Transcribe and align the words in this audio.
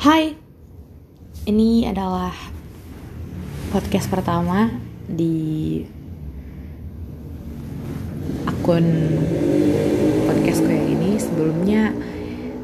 Hai, 0.00 0.32
ini 1.44 1.84
adalah 1.84 2.32
podcast 3.68 4.08
pertama 4.08 4.72
di 5.04 5.76
akun 8.48 8.88
podcastku 10.24 10.72
yang 10.72 10.88
ini. 10.96 11.20
Sebelumnya, 11.20 11.92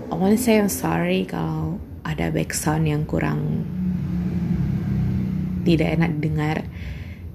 I 0.09 0.15
want 0.17 0.33
to 0.33 0.41
say 0.41 0.57
I'm 0.57 0.73
sorry 0.73 1.29
kalau 1.29 1.77
ada 2.09 2.33
background 2.33 2.89
yang 2.89 3.05
kurang 3.05 3.69
tidak 5.69 5.93
enak 5.93 6.17
dengar 6.17 6.65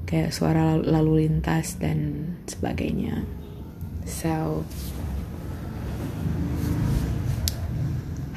kayak 0.10 0.34
suara 0.34 0.82
lalu 0.82 1.30
lintas 1.30 1.78
dan 1.78 2.26
sebagainya. 2.50 3.22
So, 4.10 4.66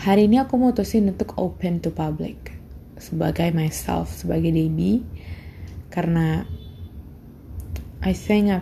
hari 0.05 0.29
ini 0.29 0.37
aku 0.37 0.61
mutusin 0.61 1.09
untuk 1.09 1.33
open 1.41 1.81
to 1.81 1.89
public 1.89 2.53
sebagai 3.01 3.49
myself, 3.57 4.13
sebagai 4.13 4.53
Debbie 4.53 5.01
karena 5.89 6.45
I 8.05 8.13
think 8.13 8.53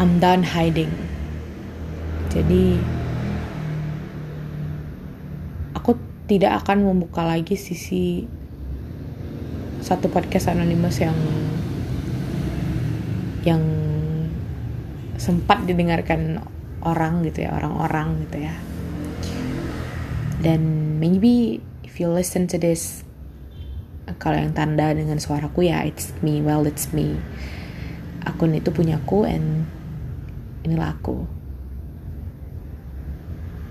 I'm 0.00 0.16
done 0.16 0.40
hiding. 0.40 0.88
Jadi 2.32 2.80
aku 5.76 5.92
tidak 6.24 6.64
akan 6.64 6.88
membuka 6.88 7.28
lagi 7.28 7.60
sisi 7.60 8.24
satu 9.84 10.08
podcast 10.08 10.48
anonymous 10.56 11.04
yang 11.04 11.20
yang 13.44 13.60
sempat 15.20 15.68
didengarkan 15.68 16.40
orang 16.80 17.20
gitu 17.28 17.44
ya 17.44 17.52
orang-orang 17.52 18.24
gitu 18.24 18.48
ya 18.48 18.56
dan 20.44 20.60
maybe 21.00 21.64
if 21.80 21.96
you 21.96 22.12
listen 22.12 22.44
to 22.44 22.60
this 22.60 23.00
kalau 24.20 24.36
yang 24.36 24.52
tanda 24.52 24.92
dengan 24.92 25.16
suaraku 25.16 25.72
ya 25.72 25.80
it's 25.88 26.12
me. 26.20 26.44
Well 26.44 26.68
it's 26.68 26.92
me. 26.92 27.16
Akun 28.28 28.52
itu 28.52 28.68
punyaku 28.68 29.24
and 29.24 29.64
inilah 30.64 31.00
aku. 31.00 31.24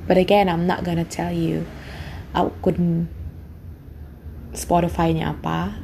But 0.10 0.18
again 0.18 0.50
I'm 0.50 0.66
not 0.66 0.82
gonna 0.82 1.06
tell 1.06 1.30
you 1.30 1.70
akun 2.34 3.06
Spotify-nya 4.54 5.38
apa. 5.38 5.78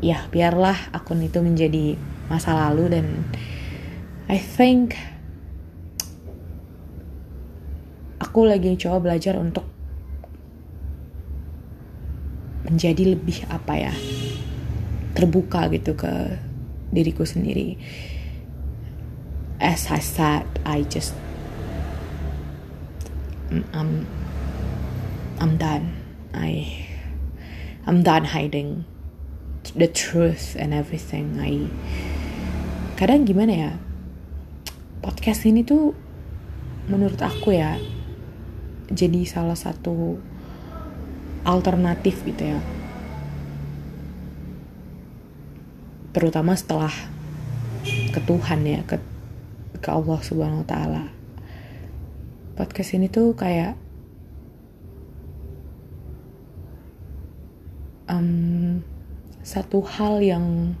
Ya 0.00 0.24
biarlah 0.32 0.92
akun 0.96 1.20
itu 1.24 1.40
menjadi 1.44 2.00
masa 2.32 2.56
lalu 2.56 2.92
dan 2.96 3.06
I 4.26 4.40
think 4.40 4.96
aku 8.36 8.52
lagi 8.52 8.76
coba 8.76 9.00
belajar 9.00 9.40
untuk 9.40 9.64
menjadi 12.68 13.16
lebih 13.16 13.48
apa 13.48 13.88
ya 13.88 13.94
terbuka 15.16 15.72
gitu 15.72 15.96
ke 15.96 16.36
diriku 16.92 17.24
sendiri. 17.24 17.80
As 19.56 19.88
I 19.88 20.04
said 20.04 20.44
I 20.68 20.84
just 20.84 21.16
I'm 23.72 24.04
I'm 25.40 25.56
done. 25.56 25.96
I 26.36 26.84
I'm 27.88 28.04
done 28.04 28.36
hiding 28.36 28.84
the 29.72 29.88
truth 29.88 30.60
and 30.60 30.76
everything. 30.76 31.40
I 31.40 31.72
kadang 33.00 33.24
gimana 33.24 33.52
ya 33.56 33.72
podcast 35.00 35.48
ini 35.48 35.64
tuh 35.64 35.96
menurut 36.92 37.16
aku 37.24 37.56
ya 37.56 37.80
jadi 38.90 39.26
salah 39.26 39.58
satu 39.58 40.18
alternatif 41.46 42.22
gitu 42.26 42.42
ya. 42.42 42.60
Terutama 46.14 46.56
setelah 46.58 46.92
ke 47.86 48.20
Tuhan 48.24 48.60
ya 48.66 48.80
ke 48.82 48.98
ke 49.78 49.88
Allah 49.92 50.18
Subhanahu 50.22 50.64
Wa 50.66 50.68
Taala. 50.68 51.04
Podcast 52.56 52.96
ini 52.96 53.12
tuh 53.12 53.36
kayak 53.36 53.76
um, 58.08 58.80
satu 59.44 59.84
hal 59.84 60.24
yang 60.24 60.74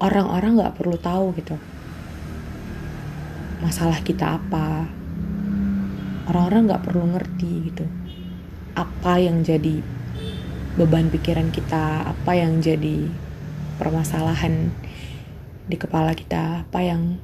orang-orang 0.00 0.58
nggak 0.58 0.74
perlu 0.80 0.96
tahu 0.96 1.36
gitu. 1.36 1.54
Masalah 3.60 4.00
kita 4.00 4.40
apa 4.40 4.88
orang-orang 6.28 6.70
nggak 6.70 6.84
perlu 6.84 7.04
ngerti 7.14 7.52
gitu. 7.72 7.86
Apa 8.74 9.20
yang 9.22 9.44
jadi 9.44 9.80
beban 10.74 11.06
pikiran 11.12 11.54
kita 11.54 12.10
apa 12.10 12.32
yang 12.34 12.58
jadi 12.58 13.06
permasalahan 13.78 14.74
di 15.70 15.76
kepala 15.78 16.12
kita 16.18 16.66
apa 16.66 16.80
yang 16.82 17.16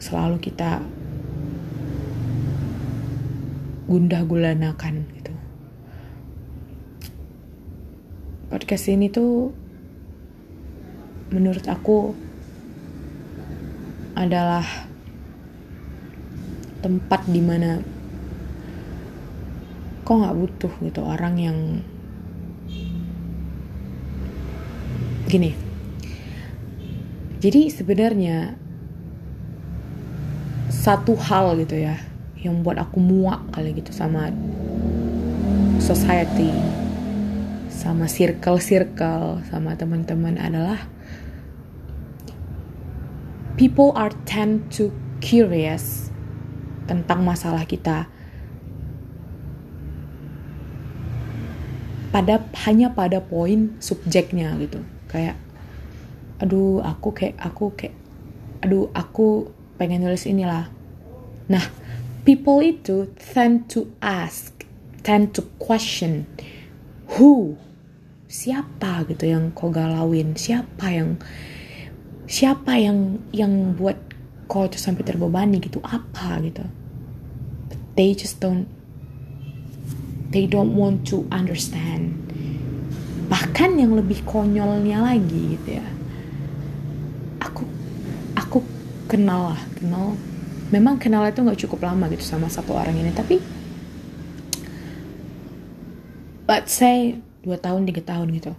selalu 0.00 0.40
kita 0.40 0.80
gundah 3.88 4.24
gulanakan 4.24 5.08
gitu. 5.16 5.34
Podcast 8.48 8.88
ini 8.88 9.12
tuh 9.12 9.52
menurut 11.28 11.64
aku 11.68 12.16
adalah 14.16 14.64
tempat 16.78 17.26
di 17.26 17.42
mana 17.42 17.82
kok 20.06 20.14
nggak 20.14 20.36
butuh 20.38 20.72
gitu 20.82 21.00
orang 21.04 21.34
yang 21.36 21.58
gini. 25.28 25.52
Jadi 27.38 27.70
sebenarnya 27.70 28.56
satu 30.72 31.14
hal 31.20 31.54
gitu 31.60 31.76
ya 31.76 32.00
yang 32.40 32.64
buat 32.64 32.80
aku 32.80 33.02
muak 33.02 33.52
kali 33.52 33.76
gitu 33.76 33.92
sama 33.92 34.32
society 35.82 36.50
sama 37.68 38.10
circle-circle 38.10 39.44
sama 39.46 39.78
teman-teman 39.78 40.34
adalah 40.40 40.88
people 43.60 43.92
are 43.94 44.10
tend 44.26 44.66
to 44.72 44.90
curious 45.20 46.07
tentang 46.88 47.20
masalah 47.20 47.68
kita. 47.68 48.08
Pada 52.08 52.40
hanya 52.64 52.96
pada 52.96 53.20
poin 53.20 53.76
subjeknya 53.78 54.56
gitu. 54.56 54.80
Kayak 55.12 55.36
aduh 56.40 56.80
aku 56.80 57.12
kayak 57.12 57.36
aku 57.36 57.76
kayak 57.76 57.94
aduh 58.64 58.88
aku 58.96 59.52
pengen 59.76 60.08
nulis 60.08 60.24
inilah. 60.24 60.72
Nah 61.52 61.62
people 62.24 62.64
itu 62.64 63.12
tend 63.20 63.68
to 63.68 63.92
ask 64.00 64.64
tend 65.04 65.36
to 65.36 65.44
question 65.60 66.24
who? 67.20 67.60
Siapa 68.28 69.08
gitu 69.08 69.24
yang 69.24 69.52
kau 69.56 69.72
galauin? 69.72 70.36
Siapa 70.36 70.92
yang 70.92 71.20
siapa 72.28 72.76
yang 72.76 73.20
yang 73.32 73.72
buat 73.72 73.96
kau 74.48 74.68
itu 74.68 74.76
sampai 74.80 75.04
terbebani 75.04 75.60
gitu? 75.60 75.80
Apa 75.84 76.40
gitu 76.44 76.77
they 77.98 78.14
just 78.14 78.38
don't 78.38 78.70
they 80.30 80.46
don't 80.46 80.78
want 80.78 81.02
to 81.10 81.26
understand. 81.34 82.14
Bahkan 83.26 83.82
yang 83.82 83.98
lebih 83.98 84.22
konyolnya 84.22 85.02
lagi 85.02 85.58
gitu 85.58 85.82
ya. 85.82 85.86
Aku 87.42 87.66
aku 88.38 88.62
kenal 89.10 89.52
lah 89.52 89.62
kenal. 89.74 90.14
Memang 90.70 91.02
kenal 91.02 91.26
itu 91.26 91.42
nggak 91.42 91.58
cukup 91.66 91.90
lama 91.90 92.06
gitu 92.14 92.22
sama 92.22 92.46
satu 92.46 92.78
orang 92.78 92.94
ini 92.94 93.10
tapi 93.10 93.42
let's 96.46 96.76
say 96.76 97.18
dua 97.42 97.58
tahun 97.58 97.82
tiga 97.90 98.06
tahun 98.06 98.30
gitu. 98.38 98.54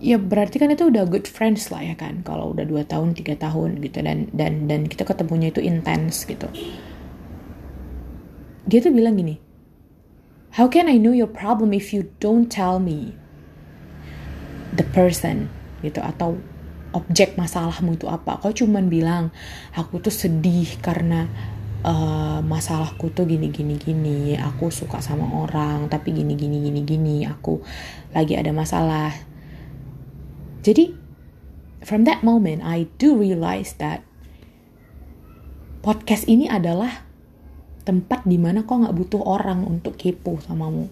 Ya 0.00 0.16
berarti 0.20 0.56
kan 0.60 0.72
itu 0.72 0.88
udah 0.88 1.04
good 1.04 1.28
friends 1.28 1.68
lah 1.68 1.84
ya 1.84 1.96
kan 1.96 2.24
kalau 2.24 2.56
udah 2.56 2.64
dua 2.64 2.84
tahun 2.84 3.12
tiga 3.12 3.36
tahun 3.36 3.80
gitu 3.84 4.00
dan 4.00 4.28
dan 4.32 4.68
dan 4.68 4.88
kita 4.88 5.04
ketemunya 5.08 5.52
itu 5.52 5.60
intens 5.64 6.28
gitu 6.28 6.48
dia 8.66 8.82
tuh 8.82 8.90
bilang 8.90 9.14
gini 9.14 9.38
how 10.56 10.66
can 10.66 10.88
I 10.88 10.98
know 10.98 11.12
your 11.12 11.30
problem 11.30 11.72
if 11.76 11.92
you 11.92 12.10
don't 12.18 12.48
tell 12.48 12.80
me 12.80 13.12
the 14.72 14.84
person 14.92 15.48
gitu 15.84 16.00
atau 16.00 16.40
objek 16.96 17.36
masalahmu 17.36 18.00
itu 18.00 18.08
apa? 18.08 18.40
Kau 18.40 18.52
cuman 18.56 18.88
bilang 18.88 19.28
aku 19.76 20.00
tuh 20.00 20.12
sedih 20.12 20.80
karena 20.80 21.28
uh, 21.84 22.40
masalahku 22.40 23.12
tuh 23.12 23.28
gini 23.28 23.52
gini 23.52 23.76
gini 23.76 24.32
aku 24.40 24.72
suka 24.72 25.04
sama 25.04 25.28
orang 25.44 25.92
tapi 25.92 26.16
gini 26.16 26.32
gini 26.32 26.64
gini 26.64 26.80
gini 26.88 27.16
aku 27.28 27.60
lagi 28.16 28.32
ada 28.36 28.52
masalah. 28.56 29.12
Jadi 30.64 30.96
from 31.84 32.08
that 32.08 32.24
moment 32.24 32.64
I 32.64 32.88
do 32.96 33.12
realize 33.14 33.76
that 33.78 34.02
podcast 35.84 36.26
ini 36.26 36.48
adalah 36.50 37.05
tempat 37.86 38.26
di 38.26 38.34
mana 38.34 38.66
kau 38.66 38.82
nggak 38.82 38.96
butuh 38.98 39.22
orang 39.22 39.62
untuk 39.62 39.94
kepo 39.94 40.42
samamu. 40.42 40.90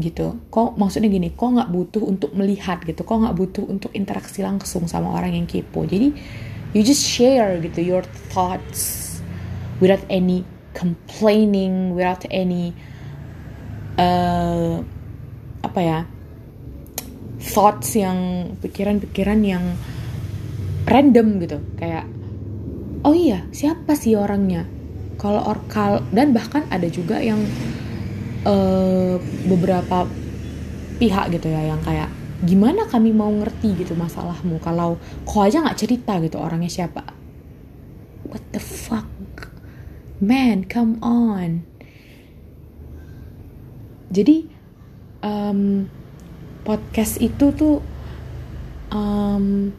Gitu. 0.00 0.40
Kok 0.48 0.80
maksudnya 0.80 1.12
gini 1.12 1.36
kok 1.36 1.52
nggak 1.52 1.68
butuh 1.68 2.00
untuk 2.00 2.32
melihat 2.32 2.80
gitu. 2.82 3.04
Kok 3.04 3.28
nggak 3.28 3.36
butuh 3.36 3.64
untuk 3.68 3.92
interaksi 3.92 4.40
langsung 4.40 4.88
sama 4.88 5.12
orang 5.12 5.36
yang 5.36 5.44
kepo. 5.44 5.84
Jadi 5.84 6.08
you 6.72 6.80
just 6.80 7.04
share 7.04 7.60
gitu 7.60 7.84
your 7.84 8.00
thoughts 8.32 9.20
without 9.76 10.00
any 10.08 10.48
complaining 10.72 11.92
without 11.92 12.24
any 12.32 12.72
uh, 14.00 14.80
apa 15.60 15.80
ya 15.84 16.00
thoughts 17.42 17.92
yang 17.92 18.48
pikiran-pikiran 18.64 19.40
yang 19.44 19.76
random 20.88 21.36
gitu. 21.44 21.58
Kayak 21.76 22.08
oh 23.02 23.14
iya 23.14 23.46
siapa 23.50 23.94
sih 23.98 24.14
orangnya? 24.14 24.66
Kalau 25.18 25.42
orkal 25.46 26.02
dan 26.10 26.34
bahkan 26.34 26.66
ada 26.70 26.88
juga 26.90 27.22
yang 27.22 27.38
uh, 28.42 29.18
beberapa 29.46 30.06
pihak 30.98 31.34
gitu 31.34 31.50
ya 31.50 31.74
yang 31.74 31.82
kayak 31.82 32.10
gimana 32.42 32.86
kami 32.90 33.14
mau 33.14 33.30
ngerti 33.30 33.86
gitu 33.86 33.94
masalahmu? 33.94 34.58
Kalau 34.58 34.98
kau 35.22 35.42
aja 35.42 35.62
nggak 35.62 35.78
cerita 35.78 36.18
gitu 36.18 36.38
orangnya 36.38 36.70
siapa. 36.70 37.02
What 38.26 38.42
the 38.50 38.62
fuck? 38.62 39.06
Man 40.22 40.66
come 40.66 41.02
on. 41.02 41.66
Jadi 44.12 44.46
um, 45.24 45.88
podcast 46.62 47.18
itu 47.22 47.50
tuh 47.54 47.80
um, 48.92 49.72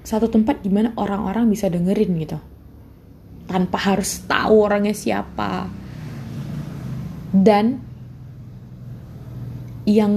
satu 0.00 0.26
tempat 0.32 0.64
di 0.64 0.70
mana 0.72 0.92
orang-orang 0.96 1.48
bisa 1.50 1.68
dengerin 1.68 2.12
gitu. 2.20 2.38
Tanpa 3.46 3.78
harus 3.78 4.22
tahu 4.24 4.66
orangnya 4.66 4.94
siapa. 4.94 5.66
Dan 7.30 7.78
yang 9.86 10.14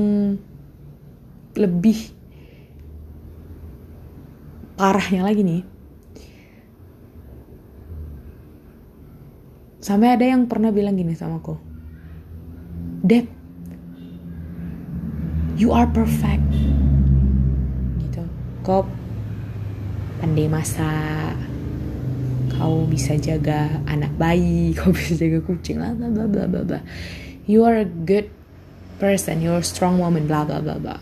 lebih 1.54 1.98
parahnya 4.74 5.22
lagi 5.22 5.46
nih 5.46 5.62
sampai 9.78 10.18
ada 10.18 10.26
yang 10.26 10.50
pernah 10.50 10.74
bilang 10.74 10.98
gini 10.98 11.14
sama 11.14 11.38
aku 11.38 11.54
Deb 13.06 13.30
you 15.58 15.70
are 15.70 15.86
perfect. 15.90 16.42
Gitu. 18.02 18.24
Kau 18.66 18.88
pandai 20.24 20.48
masak 20.48 21.36
kau 22.56 22.88
bisa 22.88 23.20
jaga 23.20 23.84
anak 23.84 24.16
bayi, 24.16 24.72
kau 24.80 24.96
bisa 24.96 25.20
jaga 25.20 25.44
kucing, 25.44 25.84
bla 25.84 25.92
bla 25.92 26.08
bla 26.08 26.26
bla 26.32 26.44
bla 26.48 26.62
bla. 26.64 26.80
You 27.44 27.68
are 27.68 27.84
a 27.84 27.84
good 27.84 28.32
person, 29.04 29.44
you're 29.44 29.60
a 29.60 29.68
strong 29.68 30.00
woman, 30.00 30.32
bla 30.32 30.48
bla 30.48 30.64
bla 30.64 30.80
bla. 30.80 30.96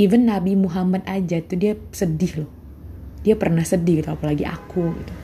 Even 0.00 0.24
Nabi 0.24 0.56
Muhammad 0.56 1.04
aja 1.04 1.44
tuh 1.44 1.60
dia 1.60 1.76
sedih 1.92 2.48
loh. 2.48 2.50
Dia 3.20 3.36
pernah 3.36 3.60
sedih 3.60 4.00
gitu, 4.00 4.08
apalagi 4.08 4.48
aku 4.48 4.96
gitu. 4.96 5.14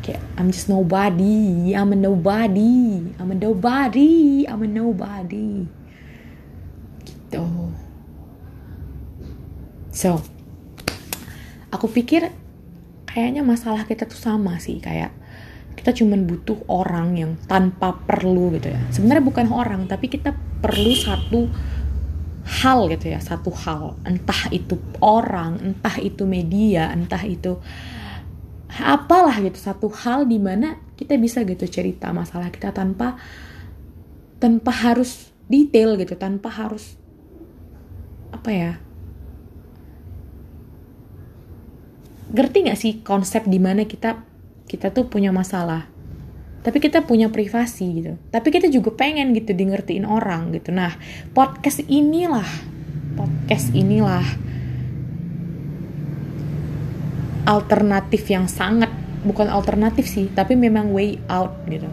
Kayak 0.00 0.24
I'm 0.40 0.48
just 0.48 0.72
nobody, 0.72 1.76
I'm 1.76 1.92
a 1.92 1.98
nobody, 1.98 3.12
I'm 3.20 3.28
a 3.28 3.36
nobody, 3.36 4.48
I'm 4.48 4.64
a 4.64 4.68
nobody. 4.68 5.68
Gitu. 7.04 7.44
So, 9.96 10.20
aku 11.72 11.88
pikir 11.88 12.28
kayaknya 13.08 13.40
masalah 13.40 13.88
kita 13.88 14.04
tuh 14.04 14.20
sama 14.20 14.60
sih 14.60 14.76
kayak 14.76 15.08
kita 15.72 15.96
cuman 15.96 16.28
butuh 16.28 16.68
orang 16.68 17.16
yang 17.16 17.32
tanpa 17.48 17.96
perlu 18.04 18.52
gitu 18.60 18.76
ya. 18.76 18.80
Sebenarnya 18.92 19.24
bukan 19.24 19.48
orang 19.56 19.88
tapi 19.88 20.12
kita 20.12 20.36
perlu 20.60 20.92
satu 20.92 21.48
hal 22.44 22.92
gitu 22.92 23.08
ya 23.08 23.24
satu 23.24 23.48
hal. 23.56 23.96
Entah 24.04 24.52
itu 24.52 24.76
orang 25.00 25.64
entah 25.64 25.96
itu 25.96 26.28
media 26.28 26.92
entah 26.92 27.24
itu 27.24 27.56
apalah 28.76 29.40
gitu 29.40 29.56
satu 29.56 29.88
hal 29.88 30.28
di 30.28 30.36
mana 30.36 30.76
kita 31.00 31.16
bisa 31.16 31.40
gitu 31.48 31.64
cerita 31.64 32.12
masalah 32.12 32.52
kita 32.52 32.68
tanpa 32.68 33.16
tanpa 34.36 34.68
harus 34.68 35.32
detail 35.48 35.96
gitu 35.96 36.20
tanpa 36.20 36.52
harus 36.52 37.00
apa 38.36 38.50
ya 38.52 38.72
ngerti 42.32 42.56
gak 42.66 42.78
sih 42.78 42.92
konsep 43.06 43.46
di 43.46 43.58
mana 43.62 43.86
kita 43.86 44.22
kita 44.66 44.90
tuh 44.90 45.06
punya 45.06 45.30
masalah? 45.30 45.86
Tapi 46.66 46.82
kita 46.82 47.06
punya 47.06 47.30
privasi 47.30 47.86
gitu. 48.02 48.12
Tapi 48.34 48.50
kita 48.50 48.66
juga 48.66 48.90
pengen 48.90 49.30
gitu 49.30 49.54
di 49.54 49.70
ngertiin 49.70 50.02
orang 50.02 50.50
gitu. 50.50 50.74
Nah 50.74 50.98
podcast 51.30 51.86
inilah 51.86 52.46
podcast 53.14 53.70
inilah 53.70 54.26
alternatif 57.46 58.26
yang 58.26 58.50
sangat 58.50 58.90
bukan 59.22 59.46
alternatif 59.46 60.10
sih 60.10 60.26
tapi 60.34 60.58
memang 60.58 60.90
way 60.90 61.22
out 61.30 61.54
gitu. 61.70 61.86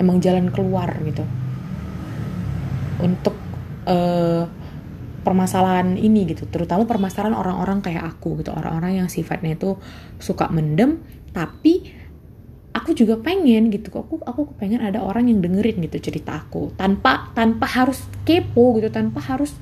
Emang 0.00 0.24
jalan 0.24 0.48
keluar 0.48 0.96
gitu. 1.04 1.24
Untuk 2.96 3.36
uh, 3.84 4.48
permasalahan 5.26 5.98
ini 5.98 6.30
gitu 6.30 6.46
terutama 6.46 6.86
permasalahan 6.86 7.34
orang-orang 7.34 7.82
kayak 7.82 8.06
aku 8.06 8.38
gitu 8.38 8.54
orang-orang 8.54 9.02
yang 9.02 9.08
sifatnya 9.10 9.58
itu 9.58 9.74
suka 10.22 10.46
mendem 10.54 11.02
tapi 11.34 11.90
aku 12.70 12.94
juga 12.94 13.18
pengen 13.18 13.74
gitu 13.74 13.90
aku 13.90 14.22
aku 14.22 14.54
pengen 14.54 14.86
ada 14.86 15.02
orang 15.02 15.26
yang 15.26 15.42
dengerin 15.42 15.82
gitu 15.90 15.98
cerita 15.98 16.46
aku 16.46 16.70
tanpa 16.78 17.34
tanpa 17.34 17.66
harus 17.66 18.06
kepo 18.22 18.78
gitu 18.78 18.94
tanpa 18.94 19.18
harus 19.18 19.58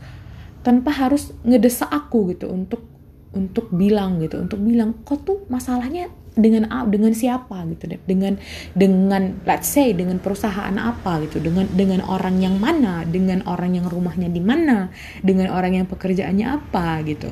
tanpa 0.61 0.93
harus 0.93 1.33
ngedesak 1.41 1.89
aku 1.89 2.37
gitu 2.37 2.53
untuk 2.53 2.85
untuk 3.33 3.73
bilang 3.73 4.21
gitu 4.21 4.37
untuk 4.37 4.61
bilang 4.61 5.01
kok 5.03 5.25
tuh 5.25 5.49
masalahnya 5.49 6.13
dengan 6.35 6.67
dengan 6.91 7.15
siapa 7.15 7.63
gitu 7.71 7.95
dengan 8.11 8.35
dengan 8.75 9.39
let's 9.47 9.71
say 9.71 9.95
dengan 9.95 10.19
perusahaan 10.19 10.75
apa 10.75 11.23
gitu. 11.27 11.39
Dengan 11.39 11.71
dengan 11.71 12.03
orang 12.03 12.43
yang 12.43 12.59
mana 12.59 13.07
dengan 13.07 13.47
orang 13.47 13.79
yang 13.79 13.87
rumahnya 13.87 14.27
di 14.29 14.43
mana 14.43 14.91
dengan 15.23 15.55
orang 15.55 15.79
yang 15.83 15.87
pekerjaannya 15.87 16.47
apa 16.47 17.01
gitu. 17.07 17.31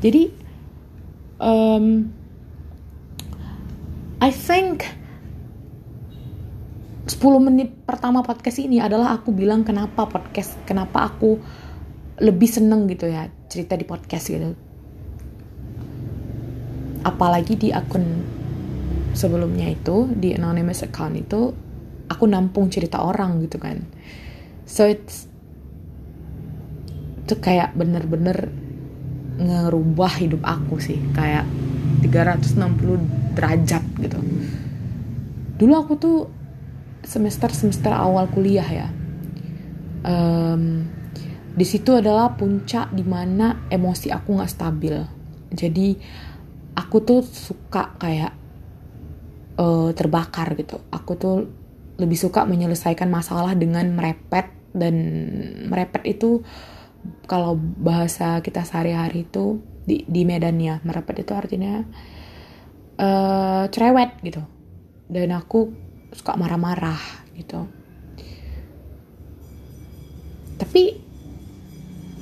Jadi 0.00 0.22
um, 1.40 2.08
I 4.20 4.32
think 4.32 4.88
10 7.06 7.22
menit 7.38 7.70
pertama 7.86 8.24
podcast 8.26 8.58
ini 8.58 8.82
adalah 8.82 9.14
aku 9.14 9.30
bilang 9.30 9.62
kenapa 9.62 10.10
podcast 10.10 10.58
kenapa 10.66 11.06
aku 11.06 11.38
lebih 12.18 12.48
seneng 12.50 12.90
gitu 12.90 13.06
ya 13.06 13.30
cerita 13.46 13.78
di 13.78 13.86
podcast 13.86 14.26
gitu 14.26 14.65
apalagi 17.02 17.58
di 17.58 17.68
akun 17.74 18.24
sebelumnya 19.16 19.72
itu 19.72 20.12
di 20.12 20.36
anonymous 20.36 20.84
account 20.84 21.16
itu 21.16 21.52
aku 22.06 22.24
nampung 22.28 22.68
cerita 22.68 23.02
orang 23.02 23.42
gitu 23.42 23.58
kan. 23.58 23.82
So 24.68 24.86
it's 24.86 25.26
itu 27.26 27.34
kayak 27.42 27.74
bener-bener 27.74 28.52
ngerubah 29.40 30.12
hidup 30.22 30.42
aku 30.46 30.78
sih. 30.78 31.00
Kayak 31.16 31.48
360 32.04 33.34
derajat 33.34 33.82
gitu. 33.98 34.18
Dulu 35.56 35.72
aku 35.74 35.92
tuh 35.98 36.18
semester 37.02 37.50
semester 37.50 37.90
awal 37.90 38.30
kuliah 38.30 38.68
ya. 38.68 38.88
Um, 40.06 40.86
di 41.56 41.64
situ 41.64 41.96
adalah 41.96 42.36
puncak 42.36 42.92
di 42.92 43.02
mana 43.02 43.66
emosi 43.72 44.12
aku 44.12 44.36
nggak 44.36 44.52
stabil. 44.52 44.96
Jadi 45.56 45.96
aku 46.76 46.96
tuh 47.02 47.20
suka 47.24 47.96
kayak 47.96 48.36
uh, 49.56 49.90
terbakar 49.96 50.52
gitu. 50.60 50.78
Aku 50.92 51.16
tuh 51.16 51.48
lebih 51.96 52.20
suka 52.20 52.44
menyelesaikan 52.44 53.08
masalah 53.08 53.56
dengan 53.56 53.88
merepet 53.96 54.52
dan 54.76 54.94
merepet 55.72 56.04
itu 56.04 56.44
kalau 57.24 57.56
bahasa 57.56 58.44
kita 58.44 58.60
sehari-hari 58.62 59.24
itu 59.24 59.64
di 59.88 60.04
di 60.04 60.28
Medannya 60.28 60.84
merepet 60.84 61.24
itu 61.24 61.32
artinya 61.32 61.80
uh, 63.00 63.64
cerewet 63.72 64.20
gitu. 64.20 64.44
Dan 65.08 65.32
aku 65.32 65.72
suka 66.12 66.36
marah-marah 66.36 67.00
gitu. 67.32 67.64
Tapi 70.56 71.05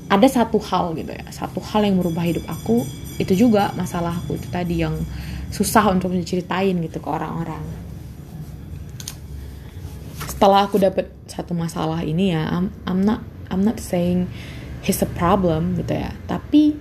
ada 0.08 0.28
satu 0.28 0.60
hal 0.60 0.92
gitu 0.94 1.12
ya 1.12 1.26
satu 1.32 1.60
hal 1.64 1.88
yang 1.88 1.96
merubah 1.96 2.24
hidup 2.24 2.44
aku 2.44 2.84
itu 3.16 3.46
juga 3.46 3.70
masalahku 3.78 4.34
itu 4.34 4.50
tadi 4.50 4.82
yang 4.82 4.98
susah 5.54 5.86
untuk 5.94 6.10
diceritain 6.10 6.74
gitu 6.82 6.98
ke 6.98 7.06
orang-orang. 7.06 7.62
Setelah 10.26 10.66
aku 10.66 10.82
dapet 10.82 11.14
satu 11.30 11.54
masalah 11.54 12.02
ini 12.02 12.34
ya 12.34 12.50
I'm, 12.50 12.74
I'm 12.90 13.06
not 13.06 13.22
I'm 13.54 13.62
not 13.62 13.78
saying 13.78 14.26
he's 14.82 14.98
a 14.98 15.08
problem 15.08 15.78
gitu 15.78 15.94
ya 15.94 16.10
tapi 16.26 16.74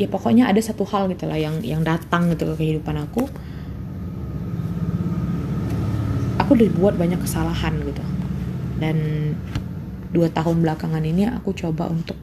ya 0.00 0.08
pokoknya 0.08 0.48
ada 0.48 0.58
satu 0.64 0.88
hal 0.88 1.12
gitu 1.12 1.28
lah 1.28 1.36
yang 1.36 1.60
yang 1.60 1.84
datang 1.84 2.32
gitu 2.32 2.48
ke 2.52 2.64
kehidupan 2.64 3.04
aku. 3.04 3.28
Aku 6.40 6.52
dibuat 6.56 6.96
banyak 6.96 7.20
kesalahan 7.20 7.78
gitu. 7.84 8.04
Dan 8.80 8.96
dua 10.14 10.30
tahun 10.30 10.62
belakangan 10.62 11.02
ini 11.02 11.26
aku 11.26 11.50
coba 11.58 11.90
untuk 11.90 12.16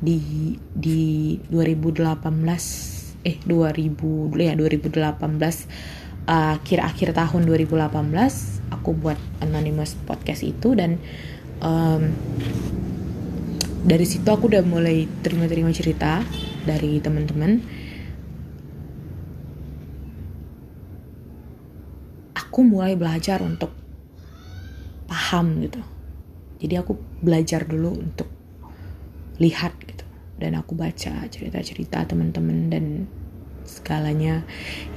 di 0.00 0.56
di 0.72 1.36
2018 1.52 2.16
eh 3.20 3.36
2000 3.44 4.40
ya 4.40 4.56
2018 4.56 4.96
uh, 6.24 6.56
akhir-akhir 6.56 7.12
tahun 7.12 7.42
2018 7.44 8.72
aku 8.72 8.90
buat 8.96 9.20
anonymous 9.44 10.00
podcast 10.08 10.40
itu 10.40 10.72
dan 10.72 10.96
um, 11.60 12.08
dari 13.84 14.04
situ 14.08 14.24
aku 14.28 14.48
udah 14.48 14.64
mulai 14.64 15.08
terima-terima 15.24 15.72
cerita 15.72 16.24
dari 16.68 17.00
teman-teman. 17.00 17.60
Aku 22.36 22.60
mulai 22.60 22.92
belajar 22.98 23.40
untuk 23.40 23.72
paham 25.08 25.64
gitu 25.64 25.80
jadi 26.60 26.84
aku 26.84 26.92
belajar 27.24 27.64
dulu 27.64 27.96
untuk 27.96 28.28
lihat 29.40 29.72
gitu. 29.88 30.04
Dan 30.36 30.56
aku 30.56 30.76
baca 30.76 31.24
cerita-cerita 31.28 32.04
teman-teman 32.04 32.68
dan 32.68 32.84
segalanya 33.64 34.44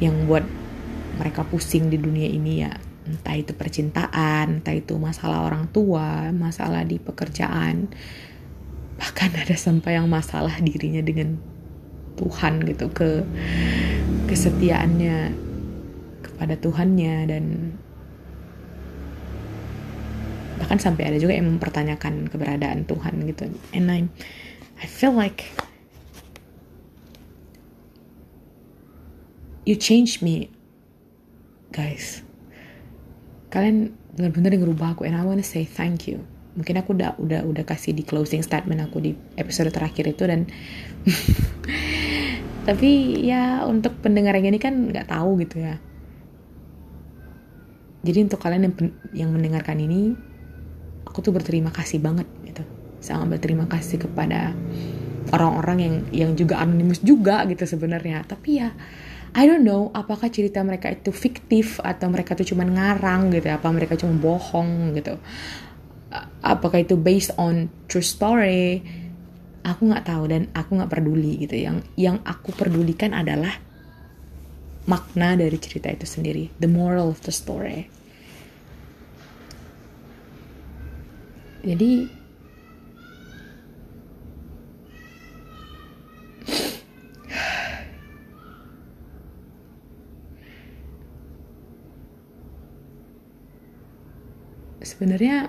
yang 0.03 0.27
buat 0.27 0.43
mereka 1.20 1.48
pusing 1.48 1.88
di 1.88 1.96
dunia 1.96 2.27
ini 2.27 2.67
ya. 2.67 2.72
Entah 3.03 3.36
itu 3.36 3.51
percintaan 3.51 4.63
entah 4.63 4.75
itu 4.75 4.96
masalah 4.96 5.43
orang 5.43 5.67
tua 5.72 6.32
masalah 6.32 6.84
di 6.88 7.00
pekerjaan. 7.00 7.91
Bahkan 9.00 9.32
ada 9.36 9.55
sampai 9.55 10.00
yang 10.00 10.08
masalah 10.08 10.55
dirinya 10.63 11.03
dengan 11.03 11.36
Tuhan 12.15 12.63
gitu 12.63 12.88
ke 12.93 13.25
kesetiaannya 14.32 15.36
kepada 16.24 16.55
Tuhannya 16.55 17.15
dan 17.27 17.43
bahkan 20.74 20.89
sampai 20.89 21.13
ada 21.13 21.22
juga 21.22 21.38
yang 21.38 21.53
mempertanyakan 21.53 22.34
keberadaan 22.34 22.89
Tuhan 22.89 23.30
gitu. 23.30 23.46
And 23.77 23.94
I 23.94 24.10
I 24.82 24.89
feel 24.89 25.13
like 25.13 25.46
you 29.70 29.77
change 29.77 30.25
me 30.25 30.50
guys. 31.70 32.25
Kalian 33.53 33.94
benar-benar 34.18 34.58
ngerubah 34.58 34.98
aku 34.98 35.06
and 35.06 35.13
I 35.13 35.22
wanna 35.22 35.46
say 35.46 35.62
thank 35.62 36.10
you. 36.10 36.25
Mungkin 36.58 36.82
aku 36.82 36.98
udah 36.98 37.22
udah 37.22 37.46
udah 37.46 37.63
kasih 37.70 37.94
di 37.94 38.01
closing 38.01 38.42
statement 38.42 38.82
aku 38.82 38.98
di 38.98 39.13
episode 39.38 39.70
terakhir 39.70 40.10
itu 40.10 40.25
dan 40.25 40.50
tapi 42.68 43.22
ya 43.22 43.62
untuk 43.70 44.01
pendengar 44.01 44.34
yang 44.42 44.50
ini 44.50 44.58
kan 44.58 44.89
nggak 44.89 45.06
tahu 45.06 45.38
gitu 45.38 45.62
ya. 45.62 45.77
Jadi 48.01 48.25
untuk 48.25 48.42
kalian 48.42 48.65
yang 48.65 48.75
yang 49.13 49.30
mendengarkan 49.30 49.77
ini 49.77 50.33
aku 51.13 51.22
tuh 51.22 51.29
berterima 51.29 51.70
kasih 51.70 52.01
banget 52.01 52.25
gitu. 52.41 52.65
Sangat 52.98 53.38
berterima 53.38 53.70
kasih 53.70 54.01
kepada 54.01 54.58
orang-orang 55.29 55.77
yang 55.77 55.96
yang 56.10 56.32
juga 56.34 56.58
anonimus 56.58 57.05
juga 57.05 57.46
gitu 57.46 57.70
sebenarnya. 57.70 58.25
Tapi 58.25 58.50
ya 58.58 58.74
I 59.38 59.46
don't 59.46 59.62
know 59.62 59.93
apakah 59.93 60.34
cerita 60.34 60.65
mereka 60.65 60.89
itu 60.89 61.13
fiktif 61.13 61.77
atau 61.86 62.10
mereka 62.10 62.34
tuh 62.34 62.50
cuma 62.50 62.65
ngarang 62.65 63.29
gitu 63.29 63.46
apa 63.53 63.70
mereka 63.70 63.93
cuma 63.93 64.17
bohong 64.17 64.98
gitu. 64.98 65.22
Apakah 66.41 66.82
itu 66.82 66.98
based 66.98 67.38
on 67.38 67.70
true 67.86 68.01
story? 68.01 68.82
Aku 69.62 69.86
nggak 69.86 70.10
tahu 70.10 70.34
dan 70.34 70.50
aku 70.58 70.82
nggak 70.82 70.89
peduli 70.89 71.46
gitu. 71.46 71.62
Yang 71.62 71.86
yang 71.93 72.17
aku 72.25 72.58
pedulikan 72.58 73.13
adalah 73.13 73.53
makna 74.89 75.38
dari 75.39 75.55
cerita 75.62 75.88
itu 75.88 76.03
sendiri 76.03 76.51
the 76.60 76.67
moral 76.67 77.08
of 77.08 77.22
the 77.24 77.32
story 77.32 77.88
jadi 81.63 82.12
sebenarnya 94.84 95.48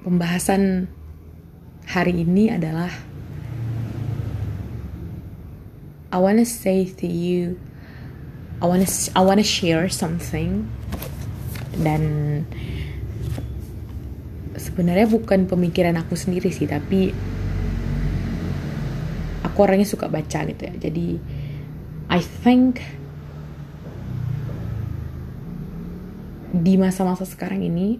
pembahasan 0.00 0.88
hari 1.84 2.24
ini 2.24 2.48
adalah 2.48 3.13
I 6.14 6.18
wanna 6.22 6.46
say 6.46 6.86
to 7.02 7.10
you 7.10 7.58
I 8.62 8.70
wanna 8.70 8.86
I 9.18 9.22
wanna 9.26 9.42
share 9.42 9.90
something. 9.90 10.70
Dan 11.74 12.02
sebenarnya 14.54 15.10
bukan 15.10 15.50
pemikiran 15.50 15.98
aku 15.98 16.14
sendiri 16.14 16.54
sih 16.54 16.70
tapi 16.70 17.10
aku 19.42 19.58
orangnya 19.58 19.90
suka 19.90 20.06
baca 20.06 20.46
gitu 20.46 20.62
ya. 20.64 20.74
Jadi 20.78 21.18
I 22.08 22.20
think 22.22 22.78
di 26.54 26.78
masa-masa 26.78 27.26
sekarang 27.26 27.66
ini 27.66 27.98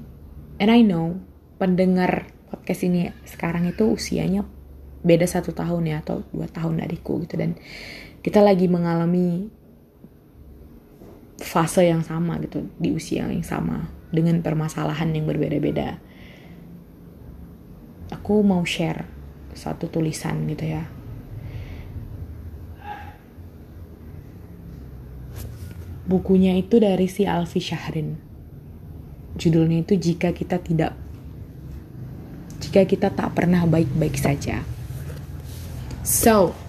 and 0.63 0.71
I 0.71 0.87
know 0.87 1.19
pendengar 1.59 2.31
podcast 2.47 2.87
ini 2.87 3.11
sekarang 3.27 3.67
itu 3.67 3.91
usianya 3.91 4.47
beda 5.05 5.27
satu 5.29 5.53
tahun 5.53 5.91
ya 5.91 6.01
atau 6.01 6.23
dua 6.31 6.47
tahun 6.47 6.81
adikku 6.81 7.27
gitu. 7.27 7.37
Dan 7.37 7.59
kita 8.25 8.41
lagi 8.41 8.65
mengalami 8.73 9.53
fase 11.37 11.85
yang 11.85 12.01
sama 12.01 12.41
gitu 12.41 12.65
di 12.81 12.89
usia 12.97 13.29
yang 13.29 13.45
sama 13.45 13.93
dengan 14.09 14.41
permasalahan 14.41 15.13
yang 15.13 15.29
berbeda-beda. 15.29 16.01
Aku 18.09 18.41
mau 18.41 18.65
share 18.65 19.05
satu 19.53 19.93
tulisan 19.93 20.49
gitu 20.49 20.65
ya. 20.65 20.89
Bukunya 26.09 26.57
itu 26.57 26.81
dari 26.81 27.05
si 27.13 27.29
Alfi 27.29 27.61
Syahrin. 27.61 28.17
Judulnya 29.37 29.85
itu 29.85 29.99
Jika 29.99 30.31
Kita 30.31 30.63
Tidak 30.63 30.93
Jika 32.63 32.87
Kita 32.87 33.11
Tak 33.11 33.35
Pernah 33.35 33.67
Baik-Baik 33.67 34.15
Saja. 34.15 34.63
So, 36.07 36.64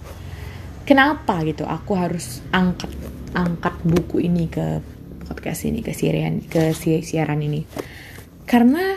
kenapa 0.86 1.42
gitu? 1.44 1.66
Aku 1.66 1.98
harus 1.98 2.46
angkat 2.54 2.94
angkat 3.36 3.76
buku 3.84 4.24
ini 4.24 4.48
ke 4.48 4.80
podcast 5.26 5.68
ini 5.68 5.82
ke 5.82 5.92
siaran 5.92 6.46
ke 6.46 6.72
si 6.72 7.02
siaran 7.02 7.42
ini? 7.42 7.66
Karena 8.46 8.96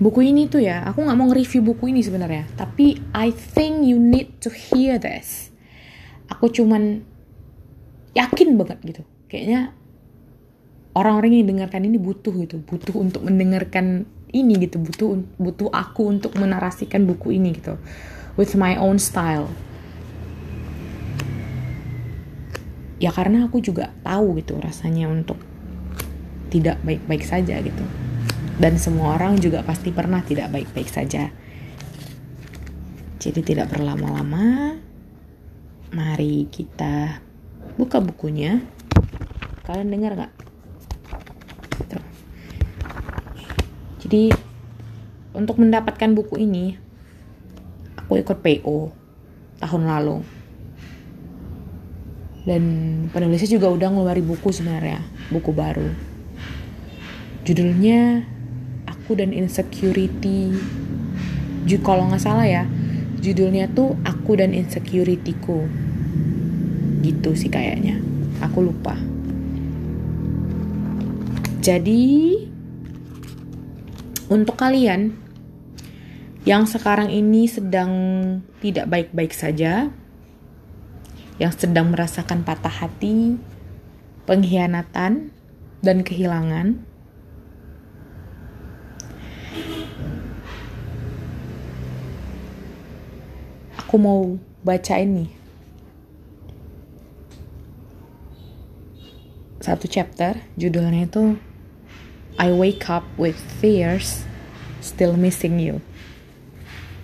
buku 0.00 0.24
ini 0.24 0.48
tuh 0.50 0.64
ya, 0.64 0.82
aku 0.88 1.04
nggak 1.04 1.16
mau 1.20 1.28
nge-review 1.30 1.62
buku 1.62 1.92
ini 1.94 2.00
sebenarnya, 2.02 2.48
tapi 2.58 2.98
I 3.14 3.30
think 3.30 3.86
you 3.86 4.00
need 4.00 4.40
to 4.42 4.50
hear 4.50 4.98
this. 4.98 5.54
Aku 6.32 6.48
cuman 6.50 7.04
yakin 8.16 8.56
banget 8.56 8.80
gitu, 8.82 9.02
kayaknya 9.28 9.76
orang-orang 10.96 11.44
yang 11.44 11.46
dengarkan 11.54 11.84
ini 11.84 12.00
butuh 12.00 12.32
gitu, 12.32 12.58
butuh 12.64 12.96
untuk 12.96 13.22
mendengarkan 13.22 14.08
ini 14.34 14.66
gitu. 14.66 14.80
Butuh 14.82 15.20
butuh 15.38 15.68
aku 15.70 16.10
untuk 16.10 16.34
menarasikan 16.40 17.06
buku 17.06 17.36
ini 17.36 17.54
gitu 17.54 17.78
with 18.34 18.54
my 18.58 18.78
own 18.78 18.98
style. 18.98 19.50
Ya 23.02 23.10
karena 23.10 23.46
aku 23.46 23.60
juga 23.60 23.92
tahu 24.06 24.38
gitu 24.40 24.56
rasanya 24.62 25.10
untuk 25.10 25.36
tidak 26.48 26.78
baik-baik 26.86 27.26
saja 27.26 27.58
gitu. 27.60 27.84
Dan 28.54 28.78
semua 28.78 29.18
orang 29.18 29.36
juga 29.42 29.66
pasti 29.66 29.90
pernah 29.90 30.22
tidak 30.22 30.54
baik-baik 30.54 30.86
saja. 30.86 31.30
Jadi 33.18 33.40
tidak 33.42 33.74
berlama-lama 33.74 34.78
mari 35.90 36.46
kita 36.50 37.18
buka 37.74 37.98
bukunya. 37.98 38.62
Kalian 39.66 39.90
dengar 39.90 40.12
nggak? 40.14 40.44
Jadi 44.04 44.28
untuk 45.32 45.56
mendapatkan 45.56 46.12
buku 46.12 46.44
ini 46.44 46.76
aku 48.14 48.22
ikut 48.22 48.38
PO 48.46 48.78
tahun 49.58 49.82
lalu. 49.90 50.22
Dan 52.46 52.62
penulisnya 53.10 53.58
juga 53.58 53.74
udah 53.74 53.90
ngeluarin 53.90 54.22
buku 54.22 54.54
sebenarnya, 54.54 55.02
buku 55.34 55.50
baru. 55.50 55.90
Judulnya 57.42 58.22
Aku 58.86 59.18
dan 59.18 59.34
Insecurity. 59.34 60.54
Kalau 61.82 62.06
nggak 62.06 62.22
salah 62.22 62.46
ya, 62.46 62.62
judulnya 63.18 63.66
tuh 63.74 63.98
Aku 64.06 64.38
dan 64.38 64.54
Insecurityku. 64.54 65.66
Gitu 67.02 67.30
sih 67.34 67.50
kayaknya. 67.50 67.98
Aku 68.46 68.62
lupa. 68.62 68.94
Jadi 71.58 72.38
untuk 74.30 74.54
kalian 74.54 75.23
yang 76.44 76.68
sekarang 76.68 77.08
ini 77.08 77.48
sedang 77.48 77.92
tidak 78.60 78.88
baik-baik 78.92 79.32
saja, 79.32 79.88
yang 81.40 81.52
sedang 81.56 81.88
merasakan 81.88 82.44
patah 82.44 82.84
hati, 82.84 83.40
pengkhianatan, 84.28 85.32
dan 85.80 85.98
kehilangan, 86.04 86.84
aku 93.94 93.94
mau 93.96 94.36
baca 94.66 94.98
ini 94.98 95.30
satu 99.62 99.86
chapter 99.86 100.42
judulnya 100.58 101.06
itu 101.06 101.38
I 102.34 102.50
wake 102.50 102.90
up 102.90 103.06
with 103.14 103.38
fears 103.62 104.26
still 104.82 105.14
missing 105.14 105.62
you 105.62 105.78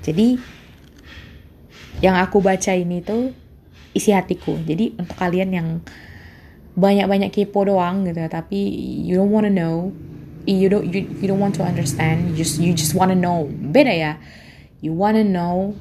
jadi 0.00 0.40
yang 2.00 2.16
aku 2.16 2.40
baca 2.40 2.72
ini 2.72 3.04
tuh 3.04 3.36
isi 3.92 4.14
hatiku. 4.14 4.56
Jadi 4.64 4.96
untuk 4.96 5.16
kalian 5.20 5.50
yang 5.52 5.68
banyak-banyak 6.78 7.28
kepo 7.34 7.66
doang 7.66 8.06
gitu 8.08 8.22
tapi 8.30 8.56
you 9.04 9.18
don't 9.18 9.34
wanna 9.34 9.50
know 9.50 9.90
you 10.46 10.70
don't 10.70 10.86
you, 10.86 11.02
you 11.18 11.26
don't 11.26 11.42
want 11.42 11.52
to 11.52 11.66
understand 11.66 12.30
you 12.30 12.34
just 12.40 12.56
you 12.62 12.72
just 12.72 12.96
wanna 12.96 13.16
know. 13.16 13.44
Beda 13.50 13.92
ya 13.92 14.12
you 14.80 14.96
wanna 14.96 15.26
know 15.26 15.76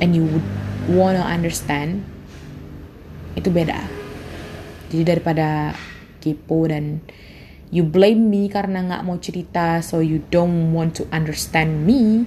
and 0.00 0.16
you 0.16 0.24
would 0.24 0.46
wanna 0.88 1.20
understand 1.20 2.06
itu 3.36 3.52
beda. 3.52 3.82
Jadi 4.88 5.02
daripada 5.04 5.76
kepo 6.22 6.64
dan 6.70 7.04
you 7.74 7.84
blame 7.84 8.28
me 8.30 8.48
karena 8.48 8.84
nggak 8.84 9.02
mau 9.04 9.18
cerita 9.18 9.80
so 9.84 10.00
you 10.00 10.22
don't 10.32 10.72
want 10.72 10.96
to 10.96 11.04
understand 11.10 11.84
me 11.84 12.24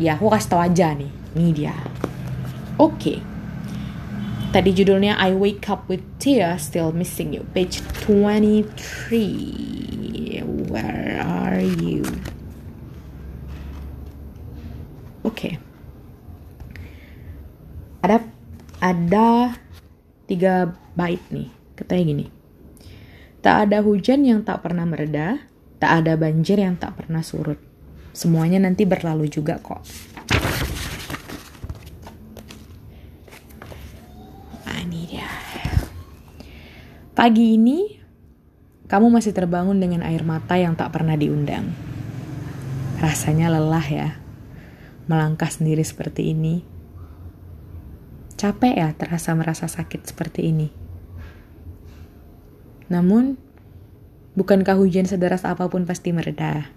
ya 0.00 0.16
aku 0.16 0.32
kasih 0.32 0.48
tau 0.48 0.64
aja 0.64 0.96
nih. 0.96 1.12
Ini 1.36 1.52
dia. 1.52 1.76
Oke. 2.80 2.96
Okay. 2.96 3.20
tadi 4.50 4.74
judulnya 4.74 5.14
I 5.14 5.30
wake 5.30 5.70
up 5.70 5.86
with 5.86 6.02
tears 6.18 6.66
still 6.72 6.90
missing 6.90 7.36
you. 7.36 7.44
Page 7.52 7.84
23 8.08 10.40
where 10.72 11.20
are 11.22 11.60
you? 11.60 12.02
Oke. 15.22 15.36
Okay 15.36 15.54
ada 18.00 18.16
ada 18.80 19.28
tiga 20.24 20.72
bait 20.96 21.20
nih. 21.28 21.52
Katanya 21.76 22.02
gini. 22.04 22.26
Tak 23.40 23.68
ada 23.68 23.80
hujan 23.80 24.24
yang 24.24 24.44
tak 24.44 24.64
pernah 24.64 24.84
mereda 24.84 25.40
tak 25.80 26.04
ada 26.04 26.12
banjir 26.20 26.60
yang 26.60 26.76
tak 26.76 27.00
pernah 27.00 27.24
surut 27.24 27.56
semuanya 28.12 28.62
nanti 28.62 28.86
berlalu 28.86 29.30
juga 29.30 29.58
kok 29.62 29.82
nah, 34.66 34.78
ini 34.82 35.00
dia 35.08 35.30
pagi 37.12 37.56
ini 37.58 37.98
kamu 38.90 39.06
masih 39.08 39.30
terbangun 39.30 39.78
dengan 39.78 40.02
air 40.02 40.26
mata 40.26 40.58
yang 40.58 40.74
tak 40.74 40.90
pernah 40.94 41.14
diundang 41.14 41.70
rasanya 42.98 43.50
lelah 43.52 43.86
ya 43.86 44.08
melangkah 45.10 45.48
sendiri 45.48 45.82
seperti 45.82 46.34
ini 46.34 46.70
Capek 48.40 48.72
ya 48.72 48.88
terasa 48.96 49.36
merasa 49.36 49.68
sakit 49.68 50.00
seperti 50.08 50.48
ini. 50.48 50.72
Namun, 52.88 53.36
bukankah 54.32 54.80
hujan 54.80 55.04
sederas 55.04 55.44
apa 55.44 55.68
pun 55.68 55.84
pasti 55.84 56.08
mereda? 56.08 56.72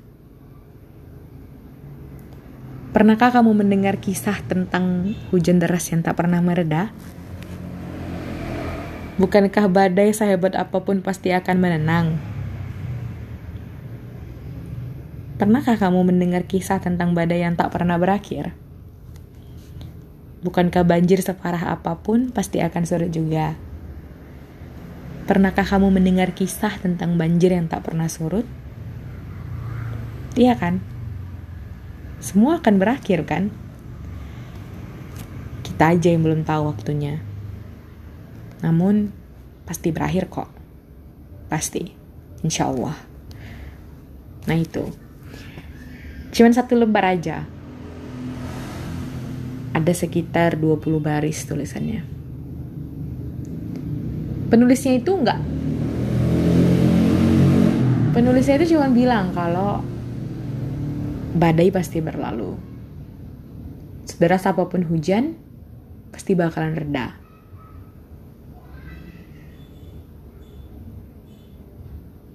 Pernahkah 2.94 3.34
kamu 3.34 3.58
mendengar 3.58 3.98
kisah 3.98 4.38
tentang 4.46 5.18
hujan 5.34 5.58
deras 5.58 5.90
yang 5.90 6.06
tak 6.06 6.14
pernah 6.14 6.46
mereda? 6.46 6.94
Bukankah 9.18 9.66
badai 9.66 10.14
sehebat 10.14 10.54
apa 10.54 10.78
pun 10.86 11.02
pasti 11.02 11.34
akan 11.34 11.58
menenang? 11.58 12.22
Pernahkah 15.42 15.74
kamu 15.74 16.06
mendengar 16.06 16.46
kisah 16.46 16.78
tentang 16.86 17.18
badai 17.18 17.42
yang 17.42 17.58
tak 17.58 17.74
pernah 17.74 17.98
berakhir? 17.98 18.54
Bukankah 20.46 20.86
banjir 20.86 21.18
separah 21.18 21.74
apa 21.74 21.98
pun 21.98 22.30
pasti 22.30 22.62
akan 22.62 22.86
surut 22.86 23.10
juga? 23.10 23.58
Pernahkah 25.26 25.66
kamu 25.66 25.90
mendengar 25.90 26.38
kisah 26.38 26.78
tentang 26.78 27.18
banjir 27.18 27.58
yang 27.58 27.66
tak 27.66 27.90
pernah 27.90 28.06
surut? 28.06 28.46
Iya 30.38 30.54
kan? 30.62 30.93
Semua 32.24 32.64
akan 32.64 32.80
berakhir 32.80 33.28
kan? 33.28 33.52
Kita 35.60 35.92
aja 35.92 36.08
yang 36.08 36.24
belum 36.24 36.48
tahu 36.48 36.72
waktunya. 36.72 37.20
Namun, 38.64 39.12
pasti 39.68 39.92
berakhir 39.92 40.32
kok. 40.32 40.48
Pasti. 41.52 41.92
Insya 42.40 42.72
Allah. 42.72 42.96
Nah 44.48 44.56
itu. 44.56 44.88
Cuman 46.32 46.56
satu 46.56 46.80
lembar 46.80 47.12
aja 47.12 47.44
ada 49.76 49.92
sekitar 49.92 50.56
20 50.56 51.04
baris 51.04 51.44
tulisannya. 51.44 52.08
Penulisnya 54.48 55.02
itu 55.02 55.12
enggak 55.18 55.42
Penulisnya 58.14 58.62
itu 58.62 58.78
cuma 58.78 58.94
bilang 58.94 59.34
kalau 59.34 59.82
badai 61.34 61.74
pasti 61.74 62.00
berlalu. 62.00 62.54
Sederas 64.06 64.46
apa 64.46 64.70
pun 64.70 64.86
hujan, 64.86 65.34
pasti 66.14 66.38
bakalan 66.38 66.78
reda. 66.78 67.18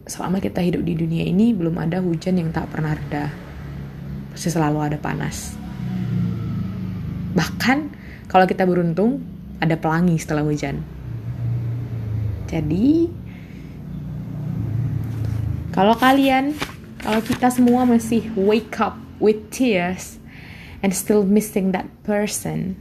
Selama 0.09 0.41
kita 0.41 0.65
hidup 0.65 0.83
di 0.83 0.97
dunia 0.97 1.23
ini, 1.29 1.53
belum 1.53 1.77
ada 1.79 2.01
hujan 2.01 2.41
yang 2.41 2.51
tak 2.51 2.73
pernah 2.73 2.97
reda. 2.97 3.31
Pasti 4.33 4.49
selalu 4.49 4.79
ada 4.81 4.99
panas. 4.99 5.55
Bahkan 7.37 7.79
kalau 8.27 8.49
kita 8.49 8.65
beruntung 8.65 9.23
ada 9.61 9.77
pelangi 9.77 10.17
setelah 10.17 10.43
hujan. 10.43 10.81
Jadi 12.49 13.13
kalau 15.77 15.95
kalian, 15.95 16.57
kalau 17.09 17.25
kita 17.25 17.49
semua 17.49 17.88
masih 17.88 18.29
wake 18.37 18.77
up 18.85 19.01
with 19.16 19.49
tears 19.49 20.21
and 20.85 20.92
still 20.92 21.25
missing 21.25 21.73
that 21.73 21.88
person, 22.05 22.77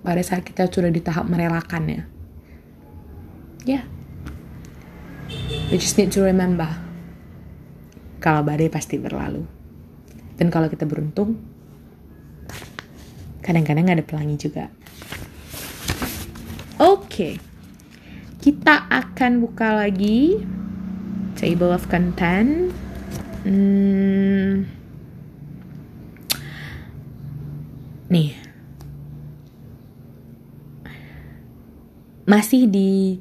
pada 0.00 0.24
saat 0.24 0.48
kita 0.48 0.64
sudah 0.64 0.88
di 0.88 1.04
tahap 1.04 1.28
merelakannya, 1.28 2.08
ya, 3.68 3.84
yeah. 3.84 3.84
we 5.68 5.76
just 5.76 6.00
need 6.00 6.08
to 6.08 6.24
remember 6.24 6.72
kalau 8.24 8.40
badai 8.40 8.72
pasti 8.72 8.96
berlalu. 8.96 9.44
Dan 10.40 10.48
kalau 10.48 10.72
kita 10.72 10.88
beruntung, 10.88 11.36
kadang-kadang 13.44 13.92
ada 13.92 14.00
pelangi 14.00 14.40
juga. 14.40 14.72
Oke, 16.80 16.96
okay. 16.96 17.34
kita 18.40 18.88
akan 18.88 19.44
buka 19.44 19.84
lagi 19.84 20.40
table 21.36 21.72
of 21.72 21.88
content. 21.88 22.72
Hmm. 23.42 24.68
Nih, 28.12 28.36
masih 32.28 32.68
di 32.68 33.18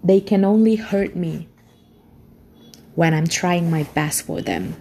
they 0.05 0.21
can 0.21 0.45
only 0.45 0.77
hurt 0.77 1.17
me 1.17 1.49
when 2.95 3.15
I'm 3.15 3.27
trying 3.27 3.71
my 3.71 3.83
best 3.95 4.27
for 4.27 4.43
them. 4.43 4.79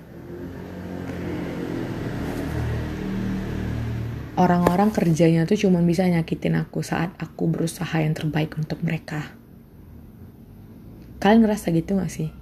Orang-orang 4.33 4.89
kerjanya 4.89 5.45
tuh 5.45 5.57
cuma 5.57 5.77
bisa 5.85 6.09
nyakitin 6.09 6.57
aku 6.57 6.81
saat 6.81 7.13
aku 7.21 7.45
berusaha 7.53 8.01
yang 8.01 8.17
terbaik 8.17 8.57
untuk 8.57 8.81
mereka. 8.81 9.29
Kalian 11.21 11.45
ngerasa 11.45 11.69
gitu 11.69 12.01
gak 12.01 12.09
sih? 12.09 12.33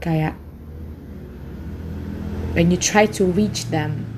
Kayak 0.00 0.32
when 2.56 2.72
you 2.72 2.80
try 2.80 3.04
to 3.04 3.28
reach 3.36 3.68
them, 3.68 4.08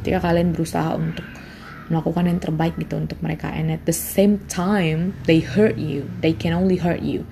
ketika 0.00 0.30
kalian 0.30 0.54
berusaha 0.54 0.94
untuk 0.94 1.26
melakukan 1.90 2.28
yang 2.28 2.38
terbaik 2.38 2.76
gitu 2.76 3.00
untuk 3.00 3.18
mereka 3.24 3.48
and 3.48 3.72
at 3.72 3.82
the 3.88 3.96
same 3.96 4.36
time 4.46 5.16
they 5.24 5.40
hurt 5.40 5.80
you 5.80 6.04
they 6.20 6.36
can 6.36 6.52
only 6.52 6.76
hurt 6.76 7.00
you 7.00 7.24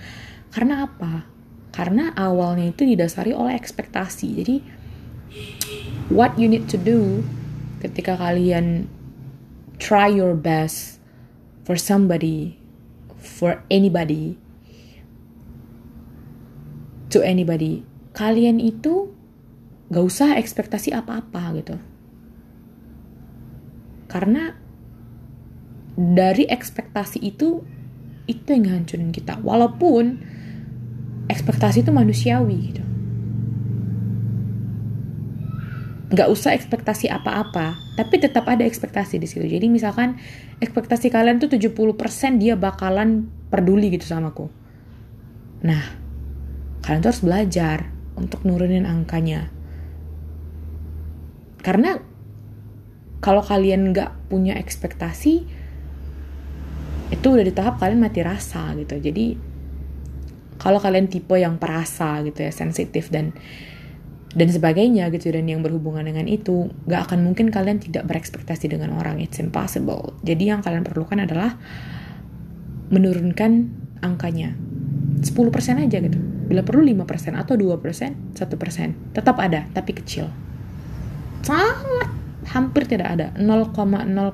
karena 0.48 0.88
apa 0.88 1.28
karena 1.77 2.17
awalnya 2.17 2.73
itu 2.73 2.89
didasari 2.89 3.37
oleh 3.37 3.53
ekspektasi. 3.53 4.29
Jadi 4.41 4.57
what 6.09 6.33
you 6.41 6.49
need 6.49 6.65
to 6.73 6.81
do 6.81 7.21
ketika 7.85 8.17
kalian 8.17 8.89
try 9.77 10.09
your 10.09 10.33
best 10.33 10.97
for 11.69 11.77
somebody 11.77 12.57
for 13.21 13.61
anybody 13.69 14.41
to 17.12 17.21
anybody 17.21 17.85
kalian 18.17 18.57
itu 18.57 19.12
gak 19.93 20.05
usah 20.09 20.41
ekspektasi 20.41 20.97
apa-apa 20.97 21.43
gitu. 21.61 21.77
Karena 24.09 24.57
dari 25.97 26.49
ekspektasi 26.49 27.21
itu 27.21 27.61
itu 28.25 28.49
yang 28.49 28.73
ngancurin 28.73 29.12
kita. 29.12 29.39
Walaupun 29.45 30.36
ekspektasi 31.27 31.83
itu 31.83 31.91
manusiawi 31.91 32.57
gitu. 32.73 32.83
Nggak 36.07 36.29
usah 36.31 36.55
ekspektasi 36.55 37.11
apa-apa 37.11 37.75
tapi 37.99 38.23
tetap 38.23 38.47
ada 38.47 38.62
ekspektasi 38.62 39.19
di 39.19 39.27
situ. 39.27 39.45
Jadi 39.45 39.67
misalkan 39.67 40.21
ekspektasi 40.62 41.11
kalian 41.11 41.43
tuh 41.43 41.51
70% 41.51 42.39
dia 42.39 42.55
bakalan 42.55 43.27
peduli 43.51 43.91
gitu 43.91 44.07
sama 44.07 44.31
aku. 44.31 44.47
Nah 45.67 45.83
kalian 46.87 47.03
tuh 47.03 47.11
harus 47.11 47.25
belajar 47.27 47.79
untuk 48.15 48.47
nurunin 48.47 48.87
angkanya. 48.87 49.51
Karena 51.61 51.99
kalau 53.19 53.43
kalian 53.43 53.91
nggak 53.91 54.31
punya 54.31 54.55
ekspektasi 54.55 55.35
itu 57.11 57.27
udah 57.27 57.43
di 57.43 57.51
tahap 57.51 57.83
kalian 57.83 57.99
mati 57.99 58.23
rasa 58.23 58.71
gitu. 58.79 59.03
Jadi 59.03 59.56
kalau 60.57 60.81
kalian 60.81 61.09
tipe 61.09 61.37
yang 61.37 61.61
perasa 61.61 62.21
gitu 62.25 62.45
ya 62.45 62.53
sensitif 62.53 63.12
dan 63.12 63.37
dan 64.37 64.53
sebagainya 64.53 65.09
gitu 65.16 65.33
dan 65.33 65.49
yang 65.49 65.64
berhubungan 65.64 66.05
dengan 66.05 66.29
itu 66.29 66.69
nggak 66.85 67.09
akan 67.09 67.25
mungkin 67.25 67.49
kalian 67.49 67.81
tidak 67.81 68.05
berekspektasi 68.05 68.69
dengan 68.69 68.92
orang. 68.92 69.16
It's 69.16 69.40
impossible. 69.40 70.12
Jadi 70.21 70.53
yang 70.53 70.61
kalian 70.61 70.85
perlukan 70.85 71.25
adalah 71.25 71.57
menurunkan 72.92 73.73
angkanya. 74.05 74.53
10% 75.25 75.33
aja 75.81 75.99
gitu. 76.05 76.19
Bila 76.47 76.61
perlu 76.61 76.85
5% 76.85 77.33
atau 77.33 77.57
2% 77.57 78.37
1% 78.37 79.16
tetap 79.16 79.37
ada 79.40 79.64
tapi 79.73 79.97
kecil. 79.97 80.29
Sangat 81.40 82.12
hampir 82.53 82.85
tidak 82.85 83.16
ada. 83.16 83.33
0,0 83.40 83.73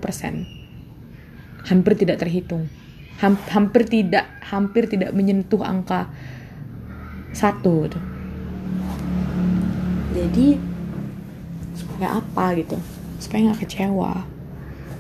persen. 0.03 0.51
Hampir 1.63 1.95
tidak 1.95 2.19
terhitung 2.19 2.67
hampir 3.23 3.87
tidak 3.87 4.27
hampir 4.43 4.91
tidak 4.91 5.15
menyentuh 5.15 5.63
angka 5.63 6.11
satu 7.33 7.87
gitu. 7.89 7.99
jadi 10.13 10.61
supaya 12.03 12.19
apa 12.19 12.45
gitu? 12.59 12.77
Supaya 13.23 13.41
nggak 13.49 13.61
kecewa 13.63 14.13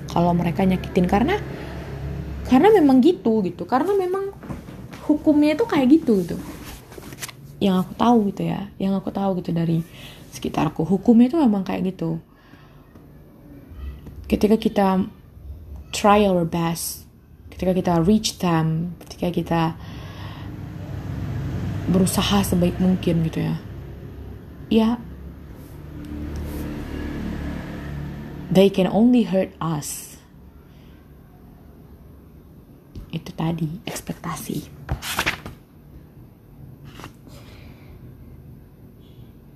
kalau 0.08 0.32
mereka 0.32 0.62
nyakitin. 0.62 1.10
Karena 1.10 1.36
karena 2.46 2.70
memang 2.72 3.02
gitu 3.02 3.42
gitu. 3.42 3.66
Karena 3.66 3.92
memang 3.98 4.30
hukumnya 5.04 5.58
itu 5.58 5.66
kayak 5.66 5.86
gitu 6.00 6.22
gitu. 6.24 6.36
Yang 7.58 7.84
aku 7.84 7.92
tahu 7.98 8.16
gitu 8.32 8.42
ya. 8.46 8.70
Yang 8.80 8.92
aku 9.04 9.10
tahu 9.10 9.30
gitu 9.42 9.50
dari 9.50 9.84
sekitarku. 10.32 10.86
Hukumnya 10.86 11.28
itu 11.28 11.36
memang 11.36 11.66
kayak 11.66 11.92
gitu. 11.92 12.22
Ketika 14.30 14.56
kita 14.56 15.04
try 15.92 16.24
our 16.24 16.48
best, 16.48 17.01
ketika 17.62 17.78
kita 17.78 17.94
reach 18.02 18.42
them, 18.42 18.98
ketika 19.06 19.28
kita 19.30 19.62
berusaha 21.94 22.42
sebaik 22.42 22.74
mungkin 22.82 23.22
gitu 23.30 23.38
ya. 23.38 23.54
Ya, 24.66 24.88
they 28.50 28.66
can 28.66 28.90
only 28.90 29.22
hurt 29.22 29.54
us. 29.62 30.18
Itu 33.14 33.30
tadi 33.38 33.78
ekspektasi. 33.86 34.66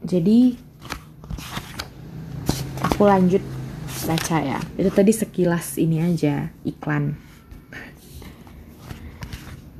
Jadi 0.06 0.54
aku 2.86 3.02
lanjut 3.02 3.42
baca 4.06 4.38
ya 4.38 4.62
itu 4.78 4.86
tadi 4.94 5.10
sekilas 5.10 5.82
ini 5.82 5.98
aja 5.98 6.54
iklan 6.62 7.25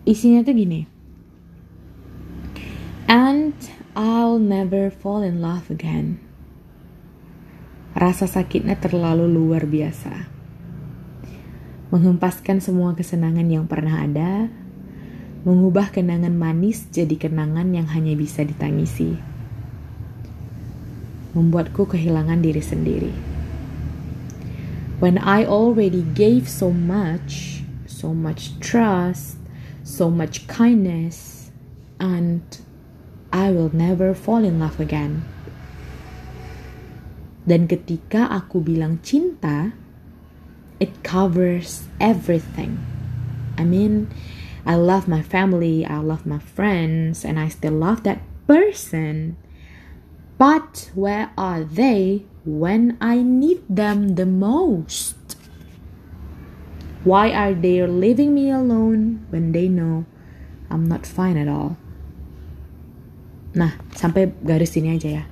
isinya 0.07 0.47
tuh 0.47 0.55
gini. 0.55 0.87
And 3.11 3.53
I'll 3.99 4.39
never 4.39 4.89
fall 4.89 5.27
in 5.27 5.43
love 5.43 5.69
again. 5.69 6.23
Rasa 7.97 8.31
sakitnya 8.31 8.79
terlalu 8.79 9.27
luar 9.27 9.67
biasa. 9.67 10.31
Menghempaskan 11.91 12.63
semua 12.63 12.95
kesenangan 12.95 13.47
yang 13.47 13.67
pernah 13.67 14.03
ada. 14.03 14.51
Mengubah 15.47 15.95
kenangan 15.95 16.35
manis 16.35 16.91
jadi 16.91 17.15
kenangan 17.15 17.71
yang 17.71 17.87
hanya 17.91 18.19
bisa 18.19 18.43
ditangisi. 18.43 19.15
Membuatku 21.33 21.87
kehilangan 21.87 22.43
diri 22.43 22.63
sendiri. 22.63 23.13
When 24.99 25.17
I 25.23 25.47
already 25.47 26.03
gave 26.03 26.51
so 26.51 26.75
much, 26.75 27.63
so 27.87 28.11
much 28.11 28.59
trust, 28.59 29.39
so 29.87 30.11
much 30.11 30.51
kindness, 30.51 31.55
and 32.03 32.43
I 33.31 33.55
will 33.55 33.71
never 33.71 34.19
fall 34.19 34.43
in 34.43 34.59
love 34.59 34.83
again. 34.83 35.23
Dan 37.47 37.71
ketika 37.71 38.27
aku 38.27 38.59
bilang 38.59 38.99
cinta, 39.07 39.71
it 40.83 40.91
covers 41.07 41.87
everything. 42.03 42.83
I 43.55 43.63
mean, 43.63 44.11
I 44.67 44.75
love 44.75 45.07
my 45.07 45.23
family, 45.23 45.87
I 45.87 46.03
love 46.03 46.27
my 46.27 46.43
friends, 46.43 47.23
and 47.23 47.39
I 47.39 47.47
still 47.47 47.79
love 47.79 48.03
that 48.03 48.27
person. 48.51 49.39
But 50.37 50.91
where 50.99 51.31
are 51.39 51.63
they 51.63 52.27
when 52.43 52.99
I 52.99 53.23
need 53.23 53.63
them 53.71 54.19
the 54.19 54.27
most? 54.27 55.26
Why 57.07 57.31
are 57.31 57.55
they 57.55 57.87
leaving 57.87 58.35
me 58.35 58.51
alone 58.51 59.23
when 59.31 59.55
they 59.55 59.71
know 59.71 60.11
I'm 60.67 60.91
not 60.91 61.07
fine 61.07 61.39
at 61.39 61.47
all? 61.47 61.79
Nah, 63.55 63.79
sampai 63.95 64.35
garis 64.43 64.75
ini 64.75 64.99
aja 64.99 65.23
ya. 65.23 65.25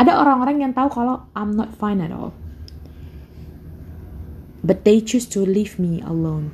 Ada 0.00 0.24
orang-orang 0.24 0.64
yang 0.64 0.72
tahu 0.72 0.88
kalau 0.88 1.28
I'm 1.36 1.52
not 1.52 1.76
fine 1.76 2.00
at 2.00 2.08
all. 2.08 2.32
But 4.64 4.88
they 4.88 5.04
choose 5.04 5.28
to 5.36 5.44
leave 5.44 5.76
me 5.76 6.00
alone. 6.00 6.48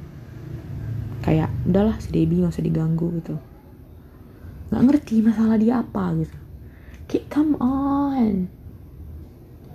Kayak, 1.23 1.55
udahlah 1.71 2.03
si 2.03 2.11
Debbie 2.11 2.43
gak 2.43 2.59
usah 2.59 2.67
diganggu 2.67 3.15
gitu. 3.23 3.39
Gak 4.75 4.83
ngerti 4.91 5.23
masalah 5.23 5.55
dia 5.55 5.87
apa 5.87 6.19
gitu. 6.19 6.37
Come 7.31 7.55
on. 7.63 8.51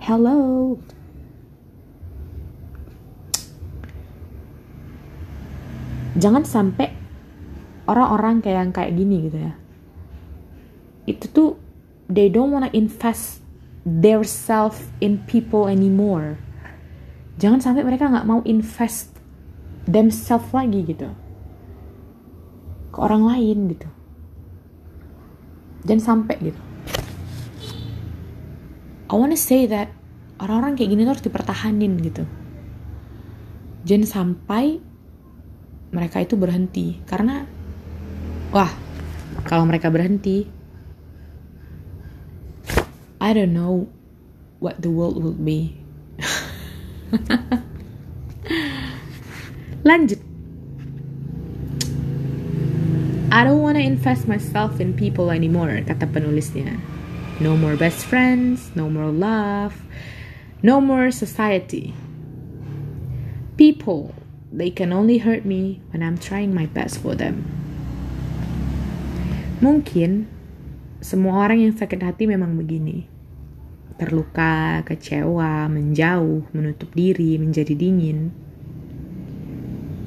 Hello. 0.04 0.76
Jangan 6.18 6.42
sampai 6.42 6.90
orang-orang 7.86 8.42
kayak 8.42 8.58
yang 8.66 8.74
kayak 8.74 8.94
gini 8.98 9.16
gitu 9.30 9.38
ya. 9.38 9.54
Itu 11.06 11.26
tuh 11.30 11.50
they 12.10 12.30
don't 12.30 12.50
wanna 12.50 12.70
invest 12.74 13.42
their 13.86 14.26
self 14.26 14.90
in 15.02 15.22
people 15.30 15.70
anymore. 15.70 16.42
Jangan 17.38 17.62
sampai 17.62 17.86
mereka 17.86 18.10
nggak 18.10 18.28
mau 18.30 18.42
invest 18.46 19.14
themselves 19.86 20.50
lagi 20.54 20.86
gitu. 20.86 21.10
Ke 22.90 22.98
orang 23.00 23.26
lain 23.26 23.58
gitu. 23.74 23.90
Dan 25.86 26.02
sampai 26.02 26.36
gitu. 26.42 26.62
I 29.10 29.14
wanna 29.18 29.40
say 29.40 29.66
that 29.66 29.90
orang-orang 30.38 30.78
kayak 30.78 30.94
gini 30.94 31.02
tuh 31.06 31.14
harus 31.18 31.26
dipertahanin 31.26 31.94
gitu. 32.02 32.24
Jangan 33.88 34.06
sampai 34.06 34.89
mereka 35.90 36.22
itu 36.22 36.38
berhenti. 36.38 37.02
Karena 37.06 37.46
wah 38.50 38.72
kalau 39.46 39.66
mereka 39.66 39.90
berhenti 39.94 40.46
I 43.20 43.36
don't 43.36 43.52
know 43.52 43.92
what 44.64 44.82
the 44.82 44.90
world 44.90 45.20
will 45.22 45.36
be. 45.36 45.76
Lanjut. 49.88 50.20
I 53.30 53.44
don't 53.46 53.62
wanna 53.62 53.86
invest 53.86 54.28
myself 54.28 54.80
in 54.82 54.98
people 54.98 55.30
anymore 55.30 55.84
kata 55.86 56.08
penulisnya. 56.10 56.80
No 57.40 57.56
more 57.56 57.80
best 57.80 58.04
friends 58.04 58.72
no 58.76 58.90
more 58.90 59.12
love 59.14 59.76
no 60.62 60.82
more 60.82 61.12
society. 61.12 61.94
People 63.56 64.16
They 64.50 64.74
can 64.74 64.90
only 64.90 65.22
hurt 65.22 65.46
me 65.46 65.78
when 65.94 66.02
I'm 66.02 66.18
trying 66.18 66.58
my 66.58 66.66
best 66.66 66.98
for 66.98 67.14
them. 67.14 67.46
Mungkin 69.62 70.26
semua 71.06 71.46
orang 71.46 71.70
yang 71.70 71.78
sakit 71.78 72.02
hati 72.02 72.26
memang 72.26 72.58
begini. 72.58 73.06
Terluka, 74.02 74.82
kecewa, 74.90 75.70
menjauh, 75.70 76.50
menutup 76.50 76.90
diri, 76.98 77.38
menjadi 77.38 77.78
dingin. 77.78 78.34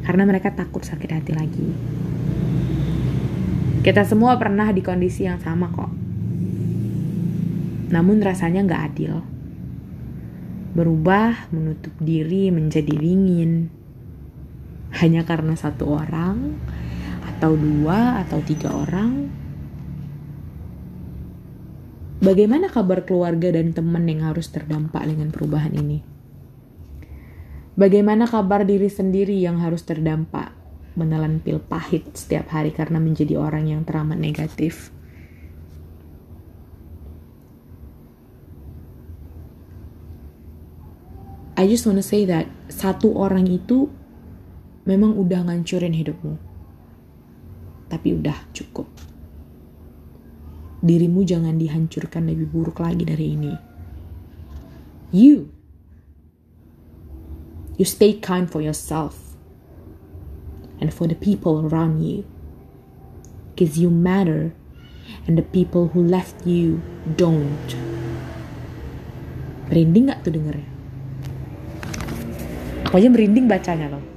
Karena 0.02 0.26
mereka 0.26 0.50
takut 0.50 0.82
sakit 0.82 1.10
hati 1.12 1.32
lagi. 1.38 1.68
Kita 3.86 4.02
semua 4.02 4.34
pernah 4.42 4.74
di 4.74 4.82
kondisi 4.82 5.22
yang 5.22 5.38
sama 5.38 5.70
kok. 5.70 5.92
Namun 7.94 8.18
rasanya 8.18 8.66
nggak 8.66 8.82
adil. 8.90 9.22
Berubah, 10.74 11.46
menutup 11.54 11.94
diri, 12.02 12.48
menjadi 12.50 12.96
dingin, 12.96 13.81
hanya 15.00 15.24
karena 15.24 15.56
satu 15.56 15.88
orang 15.96 16.60
atau 17.22 17.56
dua 17.56 18.20
atau 18.26 18.42
tiga 18.44 18.70
orang 18.74 19.42
Bagaimana 22.22 22.70
kabar 22.70 23.02
keluarga 23.02 23.50
dan 23.50 23.74
teman 23.74 24.06
yang 24.06 24.22
harus 24.22 24.46
terdampak 24.46 25.02
dengan 25.10 25.34
perubahan 25.34 25.74
ini? 25.74 26.06
Bagaimana 27.74 28.30
kabar 28.30 28.62
diri 28.62 28.86
sendiri 28.86 29.42
yang 29.42 29.58
harus 29.58 29.82
terdampak 29.82 30.54
menelan 30.94 31.42
pil 31.42 31.58
pahit 31.58 32.14
setiap 32.14 32.54
hari 32.54 32.70
karena 32.70 33.02
menjadi 33.02 33.42
orang 33.42 33.66
yang 33.66 33.82
teramat 33.82 34.22
negatif? 34.22 34.94
I 41.58 41.66
just 41.66 41.90
wanna 41.90 42.06
say 42.06 42.22
that 42.30 42.46
satu 42.70 43.18
orang 43.18 43.50
itu 43.50 43.90
memang 44.82 45.14
udah 45.14 45.46
ngancurin 45.46 45.94
hidupmu. 45.94 46.34
Tapi 47.86 48.08
udah 48.16 48.38
cukup. 48.56 48.88
Dirimu 50.82 51.22
jangan 51.22 51.54
dihancurkan 51.60 52.26
lebih 52.26 52.50
buruk 52.50 52.82
lagi 52.82 53.06
dari 53.06 53.26
ini. 53.38 53.54
You. 55.14 55.52
You 57.78 57.86
stay 57.86 58.18
kind 58.18 58.50
for 58.50 58.58
yourself. 58.58 59.38
And 60.82 60.90
for 60.90 61.06
the 61.06 61.14
people 61.14 61.62
around 61.62 62.02
you. 62.02 62.26
Because 63.54 63.78
you 63.78 63.92
matter. 63.92 64.56
And 65.28 65.38
the 65.38 65.46
people 65.46 65.94
who 65.94 66.02
left 66.02 66.42
you 66.42 66.82
don't. 67.14 67.68
Merinding 69.70 70.10
gak 70.10 70.26
tuh 70.26 70.34
dengernya? 70.34 70.68
Aku 72.90 72.98
aja 72.98 73.08
merinding 73.08 73.46
bacanya 73.46 73.88
loh. 73.88 74.11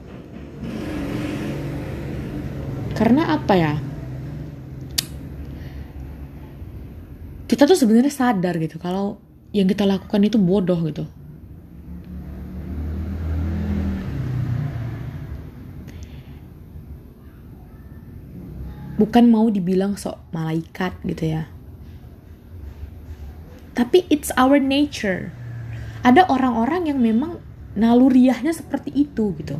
Karena 2.95 3.36
apa 3.36 3.53
ya? 3.60 3.75
Kita 7.45 7.67
tuh 7.67 7.75
sebenarnya 7.75 8.10
sadar 8.10 8.55
gitu 8.55 8.79
kalau 8.79 9.19
yang 9.51 9.67
kita 9.67 9.84
lakukan 9.84 10.23
itu 10.23 10.39
bodoh 10.39 10.79
gitu. 10.88 11.03
Bukan 18.95 19.27
mau 19.27 19.51
dibilang 19.51 19.99
sok 19.99 20.31
malaikat 20.31 20.95
gitu 21.03 21.36
ya. 21.36 21.51
Tapi 23.75 24.08
it's 24.08 24.31
our 24.39 24.55
nature. 24.55 25.36
Ada 26.08 26.31
orang-orang 26.31 26.88
yang 26.88 27.03
memang 27.03 27.43
naluriahnya 27.75 28.55
seperti 28.55 28.95
itu 28.95 29.36
gitu 29.36 29.60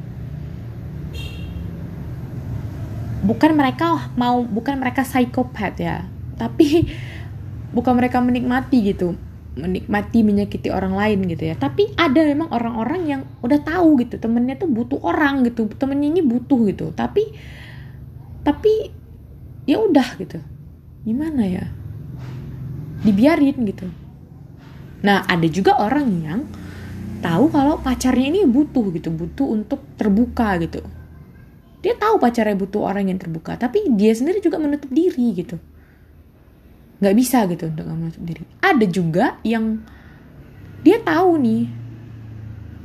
bukan 3.26 3.58
mereka 3.58 4.14
mau 4.14 4.46
bukan 4.46 4.78
mereka 4.78 5.02
psikopat 5.02 5.74
ya. 5.82 6.06
Tapi 6.38 6.86
bukan 7.76 7.94
mereka 7.98 8.22
menikmati 8.22 8.94
gitu 8.94 9.18
menikmati 9.56 10.20
menyakiti 10.20 10.68
orang 10.70 10.94
lain 10.94 11.26
gitu 11.32 11.50
ya. 11.50 11.56
Tapi 11.56 11.96
ada 11.96 12.22
memang 12.28 12.52
orang-orang 12.52 13.02
yang 13.08 13.22
udah 13.40 13.60
tahu 13.64 14.04
gitu 14.04 14.20
temennya 14.20 14.60
tuh 14.60 14.68
butuh 14.70 15.00
orang 15.02 15.48
gitu 15.48 15.66
temennya 15.74 16.20
ini 16.20 16.22
butuh 16.22 16.60
gitu. 16.70 16.92
Tapi 16.94 17.24
tapi 18.46 18.94
ya 19.66 19.82
udah 19.82 20.20
gitu. 20.22 20.38
Gimana 21.08 21.44
ya? 21.48 21.66
Dibiarin 23.02 23.58
gitu. 23.66 23.88
Nah 25.02 25.24
ada 25.26 25.48
juga 25.48 25.80
orang 25.80 26.08
yang 26.22 26.42
tahu 27.24 27.50
kalau 27.50 27.82
pacarnya 27.82 28.28
ini 28.30 28.46
butuh 28.46 28.86
gitu 28.94 29.10
butuh 29.10 29.50
untuk 29.50 29.82
terbuka 29.98 30.62
gitu 30.62 30.86
dia 31.86 31.94
tahu 31.94 32.18
pacarnya 32.18 32.58
butuh 32.58 32.82
orang 32.82 33.14
yang 33.14 33.22
terbuka 33.22 33.54
tapi 33.62 33.86
dia 33.94 34.10
sendiri 34.18 34.42
juga 34.42 34.58
menutup 34.58 34.90
diri 34.90 35.38
gitu. 35.38 35.62
Nggak 36.98 37.14
bisa 37.14 37.46
gitu 37.46 37.70
untuk 37.70 37.86
menutup 37.86 38.26
diri. 38.26 38.42
Ada 38.58 38.86
juga 38.90 39.38
yang 39.46 39.86
dia 40.82 40.98
tahu 40.98 41.38
nih 41.38 41.64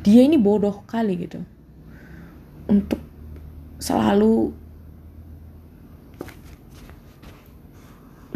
dia 0.05 0.21
ini 0.21 0.37
bodoh 0.37 0.85
kali 0.85 1.17
gitu. 1.17 1.41
Untuk 2.69 3.01
selalu 3.81 4.53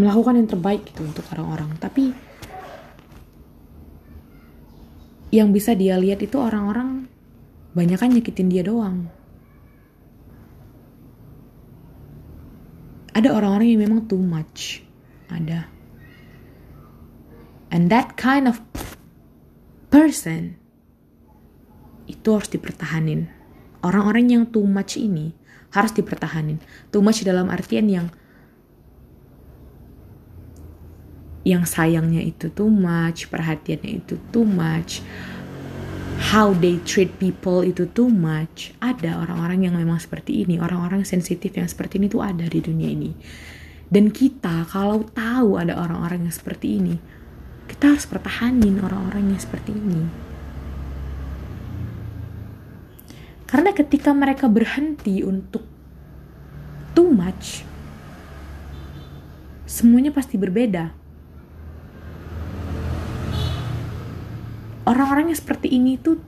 melakukan 0.01 0.41
yang 0.41 0.49
terbaik 0.49 0.81
gitu 0.89 1.05
untuk 1.05 1.29
orang-orang. 1.37 1.77
Tapi 1.77 2.09
yang 5.29 5.53
bisa 5.53 5.77
dia 5.77 6.01
lihat 6.01 6.25
itu 6.25 6.41
orang-orang 6.41 7.05
banyak 7.77 8.01
kan 8.01 8.09
nyakitin 8.09 8.49
dia 8.49 8.65
doang 8.65 9.13
ada 13.15 13.31
orang-orang 13.31 13.71
yang 13.71 13.81
memang 13.87 14.11
too 14.11 14.19
much. 14.19 14.83
Ada. 15.31 15.71
And 17.71 17.91
that 17.91 18.19
kind 18.19 18.51
of 18.51 18.59
person 19.91 20.59
itu 22.11 22.29
harus 22.35 22.51
dipertahanin. 22.51 23.31
Orang-orang 23.87 24.27
yang 24.35 24.45
too 24.51 24.67
much 24.67 24.99
ini 24.99 25.35
harus 25.71 25.95
dipertahanin. 25.95 26.59
Too 26.91 27.03
much 27.03 27.23
dalam 27.23 27.51
artian 27.51 27.87
yang 27.87 28.07
yang 31.45 31.69
sayangnya 31.69 32.25
itu 32.25 32.49
too 32.49 32.73
much 32.73 33.29
perhatiannya 33.29 34.01
itu 34.01 34.17
too 34.33 34.49
much 34.49 35.05
how 36.19 36.55
they 36.55 36.79
treat 36.83 37.11
people 37.19 37.63
itu 37.67 37.87
too 37.91 38.07
much. 38.11 38.75
Ada 38.79 39.19
orang-orang 39.23 39.67
yang 39.71 39.75
memang 39.79 39.99
seperti 39.99 40.47
ini, 40.47 40.59
orang-orang 40.59 41.03
sensitif 41.03 41.55
yang 41.55 41.67
seperti 41.67 41.99
ini 41.99 42.07
tuh 42.11 42.23
ada 42.23 42.47
di 42.47 42.61
dunia 42.63 42.91
ini. 42.91 43.13
Dan 43.91 44.11
kita 44.11 44.67
kalau 44.67 45.07
tahu 45.15 45.61
ada 45.61 45.79
orang-orang 45.79 46.27
yang 46.27 46.35
seperti 46.35 46.83
ini, 46.83 46.95
kita 47.71 47.95
harus 47.95 48.07
pertahanin 48.07 48.83
orang-orang 48.83 49.35
yang 49.35 49.41
seperti 49.41 49.75
ini. 49.75 50.03
Karena 53.47 53.71
ketika 53.71 54.11
mereka 54.11 54.51
berhenti 54.51 55.23
untuk 55.23 55.63
too 56.99 57.07
much, 57.15 57.63
semuanya 59.63 60.11
pasti 60.11 60.35
berbeda 60.35 61.04
orang-orang 64.85 65.33
yang 65.33 65.39
seperti 65.39 65.73
ini 65.73 65.97
tuh 66.01 66.21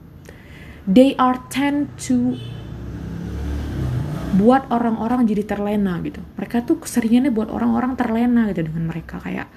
they 0.87 1.13
are 1.19 1.37
tend 1.51 1.91
to 1.97 2.37
buat 4.37 4.69
orang-orang 4.69 5.25
jadi 5.25 5.43
terlena 5.43 5.97
gitu. 6.05 6.21
Mereka 6.37 6.67
tuh 6.67 6.83
keseringannya 6.83 7.33
buat 7.33 7.49
orang-orang 7.49 7.97
terlena 7.97 8.45
gitu 8.53 8.69
dengan 8.69 8.93
mereka. 8.93 9.17
Kayak 9.17 9.49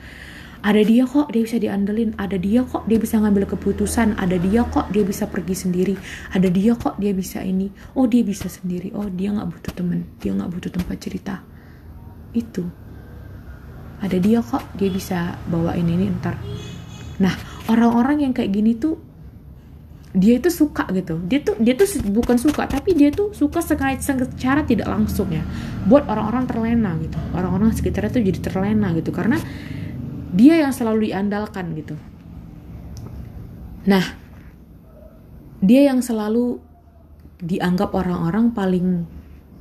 ada 0.61 0.81
dia 0.85 1.05
kok 1.05 1.29
dia 1.33 1.43
bisa 1.45 1.57
diandelin. 1.61 2.17
Ada 2.17 2.37
dia 2.41 2.65
kok 2.65 2.89
dia 2.89 2.97
bisa 2.97 3.21
ngambil 3.21 3.45
keputusan. 3.51 4.17
Ada 4.17 4.37
dia 4.41 4.65
kok 4.65 4.89
dia 4.89 5.05
bisa 5.05 5.29
pergi 5.29 5.55
sendiri. 5.57 5.95
Ada 6.33 6.49
dia 6.49 6.73
kok 6.79 6.97
dia 6.97 7.13
bisa 7.13 7.45
ini. 7.45 7.69
Oh 7.93 8.09
dia 8.09 8.25
bisa 8.25 8.49
sendiri. 8.49 8.95
Oh 8.97 9.09
dia 9.09 9.35
nggak 9.35 9.49
butuh 9.53 9.73
temen 9.77 10.07
dia 10.23 10.33
nggak 10.33 10.49
butuh 10.49 10.71
tempat 10.73 10.97
cerita. 10.97 11.35
Itu. 12.33 12.65
Ada 14.01 14.17
dia 14.17 14.41
kok 14.41 14.65
dia 14.81 14.89
bisa 14.89 15.37
bawa 15.45 15.77
ini 15.77 15.93
ini 15.93 16.07
ntar 16.17 16.41
nah 17.21 17.37
orang-orang 17.69 18.25
yang 18.25 18.33
kayak 18.33 18.51
gini 18.51 18.75
tuh 18.75 19.11
dia 20.11 20.43
itu 20.43 20.51
suka 20.51 20.91
gitu. 20.91 21.23
Dia 21.31 21.39
tuh 21.39 21.55
dia 21.63 21.79
tuh 21.79 21.87
bukan 22.11 22.35
suka 22.35 22.67
tapi 22.67 22.99
dia 22.99 23.15
tuh 23.15 23.31
suka 23.31 23.63
secara 23.63 24.67
tidak 24.67 24.91
langsung 24.91 25.31
ya 25.31 25.47
buat 25.87 26.07
orang-orang 26.11 26.51
terlena 26.51 26.99
gitu. 26.99 27.19
Orang-orang 27.31 27.71
sekitarnya 27.71 28.11
tuh 28.11 28.23
jadi 28.27 28.41
terlena 28.43 28.91
gitu 28.99 29.15
karena 29.15 29.39
dia 30.35 30.59
yang 30.59 30.75
selalu 30.75 31.11
diandalkan 31.11 31.79
gitu. 31.79 31.95
Nah 33.87 34.19
dia 35.63 35.87
yang 35.87 36.03
selalu 36.03 36.59
dianggap 37.41 37.95
orang-orang 37.95 38.51
paling 38.51 39.07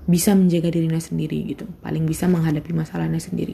bisa 0.09 0.33
menjaga 0.33 0.73
dirinya 0.73 0.97
sendiri 0.97 1.45
gitu 1.45 1.69
paling 1.85 2.09
bisa 2.09 2.25
menghadapi 2.25 2.73
masalahnya 2.73 3.21
sendiri. 3.21 3.53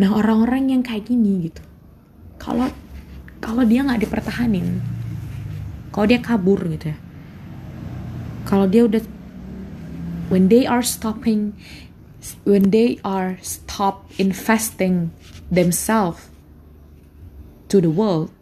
Nah 0.00 0.16
orang-orang 0.16 0.72
yang 0.72 0.80
kayak 0.80 1.04
gini 1.04 1.52
gitu 1.52 1.60
kalau 2.42 2.66
kalau 3.38 3.62
dia 3.62 3.86
nggak 3.86 4.02
dipertahanin 4.02 4.82
kalau 5.94 6.10
dia 6.10 6.18
kabur 6.18 6.58
gitu 6.66 6.90
ya 6.90 6.98
kalau 8.42 8.66
dia 8.66 8.82
udah 8.82 8.98
when 10.26 10.50
they 10.50 10.66
are 10.66 10.82
stopping 10.82 11.54
when 12.42 12.74
they 12.74 12.98
are 13.06 13.38
stop 13.46 14.10
investing 14.18 15.14
themselves 15.54 16.26
to 17.70 17.78
the 17.78 17.90
world 17.90 18.34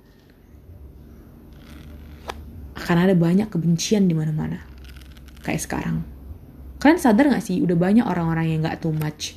akan 2.81 2.97
ada 3.07 3.15
banyak 3.15 3.47
kebencian 3.53 4.09
di 4.09 4.17
mana-mana 4.17 4.67
kayak 5.45 5.63
sekarang. 5.63 6.03
Kalian 6.81 6.99
sadar 6.99 7.29
gak 7.29 7.45
sih 7.45 7.61
udah 7.61 7.77
banyak 7.77 8.03
orang-orang 8.03 8.57
yang 8.57 8.65
gak 8.65 8.81
too 8.81 8.91
much? 8.91 9.37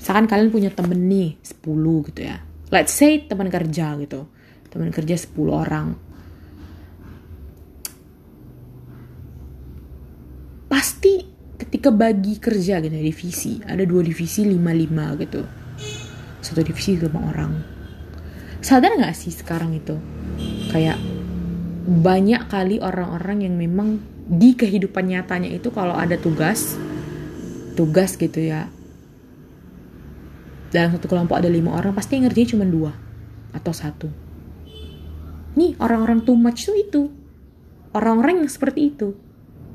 Misalkan 0.00 0.26
kalian 0.26 0.48
punya 0.48 0.70
temen 0.72 1.06
nih 1.06 1.36
10 1.44 2.08
gitu 2.10 2.20
ya 2.26 2.40
let's 2.70 2.94
say 2.94 3.22
teman 3.24 3.50
kerja 3.50 3.94
gitu. 4.00 4.26
Teman 4.70 4.90
kerja 4.90 5.16
10 5.16 5.32
orang. 5.50 5.88
Pasti 10.66 11.22
ketika 11.56 11.88
bagi 11.94 12.36
kerja 12.36 12.82
gitu 12.82 12.92
ya, 12.92 13.04
divisi 13.04 13.62
ada 13.64 13.82
dua 13.86 14.02
divisi 14.02 14.44
lima 14.44 14.74
lima 14.74 15.14
gitu. 15.16 15.40
Satu 16.42 16.60
divisi 16.60 16.98
lima 16.98 17.20
orang. 17.32 17.52
Sadar 18.60 18.98
nggak 18.98 19.14
sih 19.14 19.30
sekarang 19.32 19.72
itu? 19.78 19.96
Kayak 20.74 20.98
banyak 21.86 22.50
kali 22.50 22.82
orang-orang 22.82 23.46
yang 23.46 23.54
memang 23.54 24.02
di 24.26 24.58
kehidupan 24.58 25.06
nyatanya 25.06 25.54
itu 25.54 25.70
kalau 25.70 25.94
ada 25.94 26.18
tugas 26.18 26.74
tugas 27.78 28.18
gitu 28.18 28.42
ya 28.42 28.66
dalam 30.70 30.90
satu 30.94 31.06
kelompok 31.06 31.38
ada 31.38 31.46
lima 31.46 31.74
orang 31.78 31.94
pasti 31.94 32.18
ngerjain 32.18 32.56
cuma 32.56 32.66
dua 32.66 32.92
atau 33.54 33.72
satu. 33.72 34.08
Nih 35.56 35.78
orang-orang 35.78 36.26
too 36.26 36.36
much 36.36 36.66
tuh 36.66 36.76
itu. 36.76 37.02
Orang-orang 37.96 38.44
yang 38.44 38.50
seperti 38.50 38.92
itu. 38.92 39.16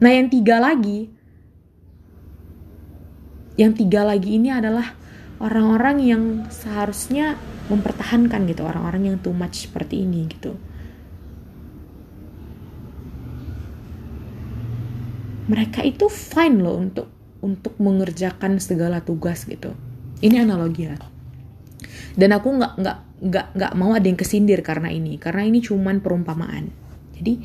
Nah 0.04 0.12
yang 0.14 0.30
tiga 0.30 0.62
lagi 0.62 1.10
yang 3.60 3.76
tiga 3.76 4.08
lagi 4.08 4.40
ini 4.40 4.50
adalah 4.50 4.96
orang-orang 5.38 5.98
yang 6.02 6.24
seharusnya 6.50 7.36
mempertahankan 7.68 8.48
gitu 8.48 8.64
orang-orang 8.66 9.14
yang 9.14 9.18
too 9.20 9.36
much 9.36 9.70
seperti 9.70 10.06
ini 10.08 10.28
gitu. 10.30 10.58
Mereka 15.52 15.84
itu 15.84 16.08
fine 16.08 16.64
loh 16.64 16.80
untuk 16.80 17.12
untuk 17.42 17.76
mengerjakan 17.82 18.62
segala 18.62 19.02
tugas 19.04 19.44
gitu 19.50 19.74
ini 20.22 20.36
analogi 20.38 20.88
ya. 20.88 20.96
Dan 22.16 22.30
aku 22.36 22.48
nggak 22.56 22.74
nggak 22.78 22.98
nggak 23.22 23.48
nggak 23.58 23.74
mau 23.78 23.92
ada 23.94 24.06
yang 24.06 24.20
kesindir 24.20 24.62
karena 24.62 24.90
ini. 24.90 25.18
Karena 25.18 25.46
ini 25.46 25.62
cuman 25.62 26.02
perumpamaan. 26.02 26.70
Jadi 27.18 27.42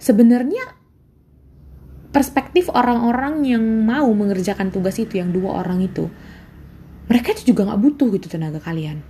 sebenarnya 0.00 0.64
perspektif 2.12 2.68
orang-orang 2.68 3.48
yang 3.48 3.64
mau 3.64 4.08
mengerjakan 4.12 4.68
tugas 4.68 5.00
itu 5.00 5.16
yang 5.16 5.32
dua 5.32 5.64
orang 5.64 5.80
itu 5.80 6.12
mereka 7.12 7.34
itu 7.34 7.52
juga 7.52 7.68
nggak 7.68 7.80
butuh 7.82 8.08
gitu 8.14 8.26
tenaga 8.30 8.60
kalian. 8.62 9.02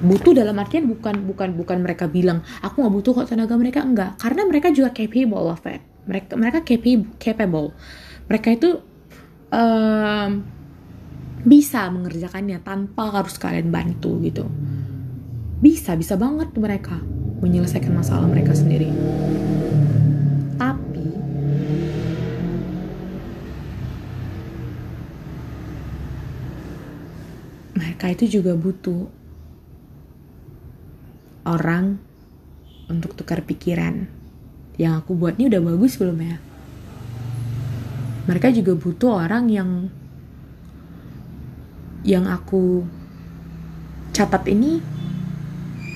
Butuh 0.00 0.32
dalam 0.32 0.56
artian 0.56 0.88
bukan 0.88 1.28
bukan 1.28 1.52
bukan 1.52 1.78
mereka 1.84 2.08
bilang 2.08 2.40
aku 2.64 2.80
nggak 2.80 2.94
butuh 2.96 3.12
kok 3.12 3.28
tenaga 3.28 3.56
mereka. 3.60 3.84
Enggak 3.84 4.16
karena 4.16 4.48
mereka 4.48 4.72
juga 4.72 4.88
capable 4.94 5.46
of 5.52 5.60
it. 5.68 5.82
Mereka 6.08 6.32
mereka 6.40 6.58
capable. 7.20 7.76
Mereka 8.30 8.48
itu 8.56 8.80
um, 9.52 10.30
bisa 11.44 11.88
mengerjakannya 11.88 12.60
tanpa 12.60 13.10
harus 13.12 13.36
kalian 13.40 13.72
bantu 13.72 14.20
gitu 14.24 14.48
bisa 15.60 15.96
bisa 15.96 16.16
banget 16.16 16.52
mereka 16.56 17.00
menyelesaikan 17.40 17.96
masalah 17.96 18.28
mereka 18.28 18.52
sendiri 18.52 18.92
mereka 28.00 28.16
itu 28.16 28.40
juga 28.40 28.56
butuh 28.56 29.12
orang 31.44 32.00
untuk 32.88 33.12
tukar 33.12 33.44
pikiran. 33.44 34.08
Yang 34.80 35.04
aku 35.04 35.12
buat 35.20 35.36
ini 35.36 35.52
udah 35.52 35.60
bagus 35.60 36.00
belum 36.00 36.16
ya? 36.24 36.40
Mereka 38.24 38.56
juga 38.56 38.72
butuh 38.72 39.28
orang 39.28 39.52
yang 39.52 39.92
yang 42.06 42.24
aku 42.24 42.84
catat 44.10 44.48
ini 44.48 44.80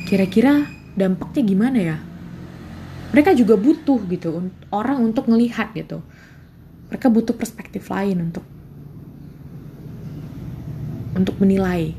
kira-kira 0.05 0.69
dampaknya 0.95 1.43
gimana 1.43 1.79
ya? 1.81 1.99
Mereka 3.15 3.31
juga 3.39 3.55
butuh 3.55 4.03
gitu 4.11 4.51
orang 4.75 4.99
untuk 5.01 5.31
ngelihat 5.31 5.71
gitu. 5.73 6.03
Mereka 6.91 7.07
butuh 7.11 7.35
perspektif 7.35 7.87
lain 7.89 8.31
untuk 8.31 8.45
untuk 11.15 11.39
menilai. 11.39 11.95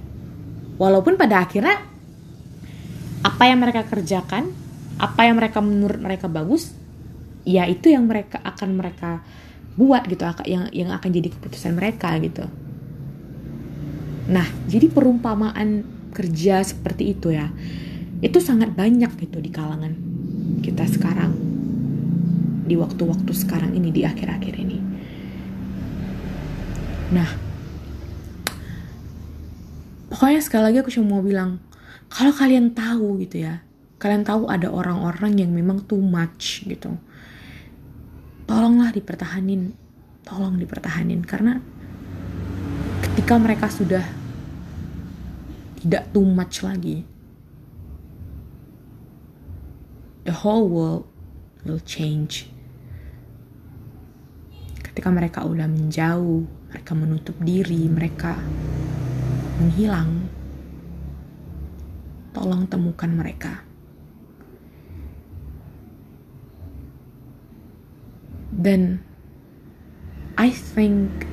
Walaupun 0.75 1.15
pada 1.15 1.47
akhirnya 1.47 1.79
apa 3.23 3.43
yang 3.47 3.63
mereka 3.63 3.87
kerjakan, 3.87 4.51
apa 4.99 5.21
yang 5.23 5.39
mereka 5.39 5.63
menurut 5.63 5.97
mereka 6.03 6.27
bagus, 6.27 6.75
ya 7.47 7.63
itu 7.63 7.95
yang 7.95 8.11
mereka 8.11 8.43
akan 8.43 8.75
mereka 8.75 9.23
buat 9.79 10.03
gitu, 10.07 10.27
yang 10.47 10.67
yang 10.75 10.91
akan 10.91 11.09
jadi 11.15 11.31
keputusan 11.31 11.79
mereka 11.79 12.11
gitu. 12.19 12.43
Nah, 14.25 14.47
jadi 14.65 14.89
perumpamaan 14.89 15.85
kerja 16.15 16.63
seperti 16.65 17.13
itu 17.13 17.33
ya, 17.33 17.51
itu 18.23 18.41
sangat 18.41 18.73
banyak 18.73 19.11
gitu 19.21 19.38
di 19.38 19.51
kalangan 19.53 19.93
kita 20.65 20.88
sekarang, 20.89 21.33
di 22.65 22.73
waktu-waktu 22.73 23.31
sekarang 23.35 23.77
ini, 23.77 23.93
di 23.93 24.01
akhir-akhir 24.01 24.55
ini. 24.57 24.77
Nah, 27.13 27.29
pokoknya 30.15 30.41
sekali 30.41 30.63
lagi 30.71 30.77
aku 30.79 30.89
cuma 30.95 31.19
mau 31.19 31.21
bilang 31.21 31.59
kalau 32.07 32.31
kalian 32.31 32.71
tahu 32.71 33.19
gitu 33.19 33.43
ya 33.43 33.59
kalian 33.99 34.23
tahu 34.23 34.47
ada 34.47 34.71
orang-orang 34.71 35.35
yang 35.35 35.51
memang 35.51 35.83
too 35.83 35.99
much 35.99 36.63
gitu 36.63 36.95
tolonglah 38.47 38.95
dipertahanin 38.95 39.76
tolong 40.23 40.55
dipertahanin 40.55 41.19
karena 41.28 41.59
ketika 43.16 43.39
mereka 43.39 43.72
sudah 43.72 44.03
tidak 45.80 46.03
too 46.11 46.28
much 46.28 46.59
lagi 46.68 47.07
the 50.28 50.36
whole 50.36 50.68
world 50.68 51.07
will 51.63 51.80
change 51.80 52.51
ketika 54.84 55.07
mereka 55.07 55.47
udah 55.47 55.63
menjauh 55.72 56.43
mereka 56.76 56.91
menutup 56.91 57.39
diri 57.39 57.88
mereka 57.88 58.36
menghilang, 59.55 60.28
tolong 62.36 62.68
temukan 62.68 63.11
mereka. 63.11 63.63
Dan 68.55 68.99
I 70.36 70.51
think 70.51 71.28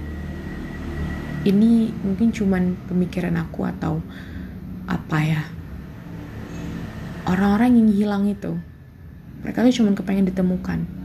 ini 1.43 1.91
mungkin 2.03 2.31
cuman 2.31 2.77
pemikiran 2.87 3.35
aku 3.39 3.67
atau 3.67 3.99
apa 4.87 5.19
ya. 5.23 5.43
Orang-orang 7.27 7.79
yang 7.79 7.89
hilang 7.95 8.25
itu, 8.27 8.59
mereka 9.47 9.63
tuh 9.63 9.75
cuma 9.83 9.95
kepengen 9.95 10.27
ditemukan. 10.27 11.03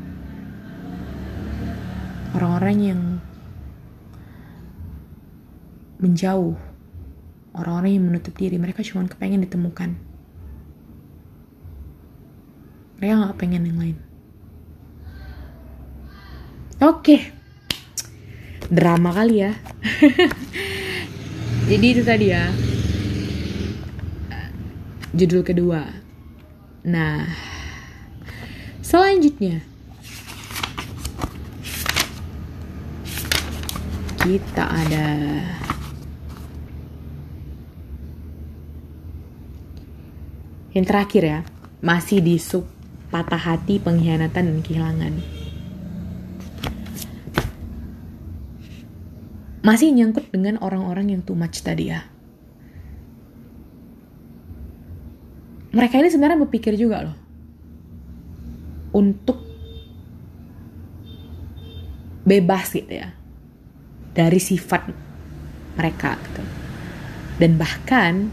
orang-orang 2.38 2.77
yang 2.77 3.01
menjauh 5.97 6.53
orang-orang 7.57 7.91
yang 7.97 8.05
menutup 8.05 8.38
diri 8.38 8.61
mereka 8.61 8.85
cuma 8.85 9.09
kepengen 9.09 9.41
ditemukan 9.41 9.97
mereka 13.01 13.13
nggak 13.17 13.38
pengen 13.41 13.65
yang 13.65 13.79
lain 13.81 13.97
oke 16.77 17.01
okay. 17.01 17.36
Drama 18.68 19.15
kali 19.15 19.47
ya. 19.47 19.51
Jadi 21.72 21.86
itu 21.88 22.01
tadi 22.03 22.32
ya. 22.32 22.51
Judul 25.15 25.41
kedua. 25.43 25.84
Nah 26.88 27.28
selanjutnya. 28.84 29.63
Kita 34.28 34.63
ada 34.68 35.07
yang 40.76 40.86
terakhir 40.88 41.24
ya. 41.24 41.39
Masih 41.80 42.20
di 42.20 42.36
sub 42.36 42.68
patah 43.07 43.39
hati 43.39 43.80
pengkhianatan 43.80 44.51
dan 44.51 44.59
kehilangan 44.59 45.36
masih 49.68 49.91
nyangkut 49.91 50.32
dengan 50.32 50.55
orang-orang 50.63 51.11
yang 51.11 51.22
too 51.28 51.36
much 51.36 51.59
tadi 51.59 51.91
ya 51.91 52.07
mereka 55.76 55.99
ini 55.99 56.07
sebenarnya 56.07 56.39
berpikir 56.47 56.80
juga 56.80 57.11
loh 57.11 57.18
untuk 58.95 59.43
bebas 62.28 62.72
gitu 62.72 62.91
ya 62.91 63.11
dari 64.18 64.41
sifat 64.41 64.89
mereka 65.78 66.18
gitu. 66.18 66.43
Dan 67.38 67.55
bahkan 67.55 68.28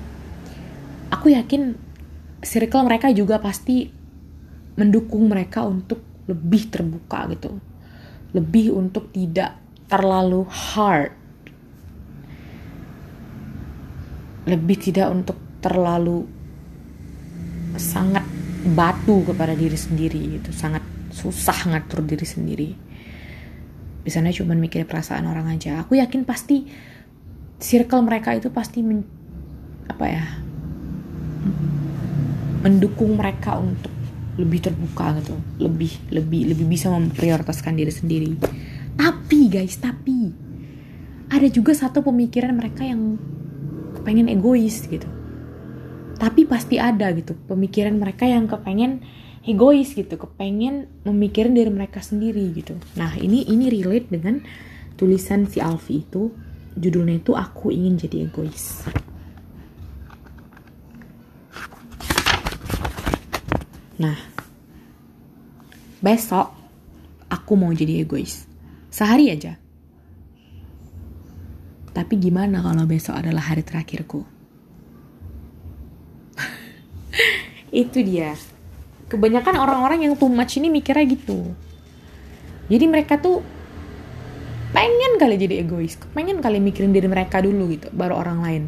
aku 1.13 1.31
yakin 1.37 1.77
circle 2.41 2.89
mereka 2.89 3.13
juga 3.13 3.37
pasti 3.39 3.93
mendukung 4.75 5.29
mereka 5.29 5.63
untuk 5.63 6.01
lebih 6.27 6.73
terbuka 6.73 7.29
gitu. 7.31 7.61
Lebih 8.33 8.75
untuk 8.75 9.13
tidak 9.13 9.61
terlalu 9.87 10.49
hard. 10.49 11.13
Lebih 14.45 14.77
tidak 14.77 15.09
untuk 15.09 15.37
terlalu 15.65 16.29
sangat 17.81 18.23
batu 18.65 19.25
kepada 19.29 19.53
diri 19.53 19.77
sendiri 19.77 20.41
gitu, 20.41 20.51
sangat 20.55 20.81
susah 21.13 21.73
ngatur 21.73 22.05
diri 22.05 22.27
sendiri. 22.27 22.69
Di 24.05 24.11
sana 24.13 24.29
cuma 24.33 24.53
mikir 24.53 24.85
perasaan 24.85 25.25
orang 25.25 25.49
aja. 25.53 25.81
Aku 25.81 25.97
yakin 25.97 26.29
pasti 26.29 26.69
circle 27.61 28.05
mereka 28.05 28.37
itu 28.37 28.53
pasti 28.53 28.85
men, 28.85 29.01
apa 29.89 30.05
ya 30.05 30.25
mendukung 32.65 33.21
mereka 33.21 33.61
untuk 33.61 33.93
lebih 34.41 34.61
terbuka 34.65 35.21
gitu. 35.21 35.37
Lebih 35.61 36.13
lebih 36.13 36.53
lebih 36.53 36.67
bisa 36.69 36.89
memprioritaskan 36.93 37.77
diri 37.77 37.93
sendiri. 37.93 38.31
Tapi 38.97 39.41
guys 39.49 39.77
tapi 39.81 40.33
ada 41.29 41.49
juga 41.49 41.73
satu 41.73 42.05
pemikiran 42.05 42.53
mereka 42.57 42.85
yang 42.85 43.17
kepengen 44.05 44.29
egois 44.29 44.85
gitu. 44.85 45.09
Tapi 46.21 46.45
pasti 46.45 46.77
ada 46.77 47.09
gitu 47.17 47.33
pemikiran 47.49 47.97
mereka 47.97 48.29
yang 48.29 48.45
kepengen 48.45 49.01
egois 49.49 49.97
gitu 49.97 50.21
kepengen 50.21 50.93
memikirin 51.09 51.57
diri 51.57 51.73
mereka 51.73 52.05
sendiri 52.05 52.53
gitu. 52.53 52.77
Nah 53.01 53.17
ini 53.17 53.49
ini 53.49 53.73
relate 53.73 54.13
dengan 54.13 54.45
tulisan 55.01 55.49
si 55.49 55.65
Alfi 55.65 56.05
itu. 56.05 56.29
Judulnya 56.77 57.17
itu 57.25 57.33
aku 57.33 57.73
ingin 57.73 57.97
jadi 57.97 58.29
egois. 58.29 58.85
Nah 63.97 64.21
besok 66.05 66.53
aku 67.33 67.57
mau 67.57 67.73
jadi 67.73 68.05
egois. 68.05 68.45
Sehari 68.93 69.33
aja 69.33 69.64
tapi 71.95 72.19
gimana 72.19 72.59
kalau 72.59 72.91
besok 72.91 73.15
adalah 73.15 73.55
hari 73.55 73.63
terakhirku? 73.63 74.27
Itu 77.71 78.03
dia. 78.03 78.35
Kebanyakan 79.07 79.55
orang-orang 79.55 80.11
yang 80.11 80.19
too 80.19 80.27
much 80.27 80.59
ini 80.59 80.75
mikirnya 80.75 81.07
gitu. 81.07 81.55
Jadi 82.67 82.85
mereka 82.91 83.15
tuh 83.23 83.47
pengen 84.75 85.23
kali 85.23 85.39
jadi 85.39 85.63
egois. 85.63 85.95
Pengen 86.11 86.43
kali 86.43 86.59
mikirin 86.59 86.91
diri 86.91 87.07
mereka 87.07 87.39
dulu 87.39 87.71
gitu 87.71 87.87
baru 87.95 88.19
orang 88.19 88.39
lain. 88.43 88.65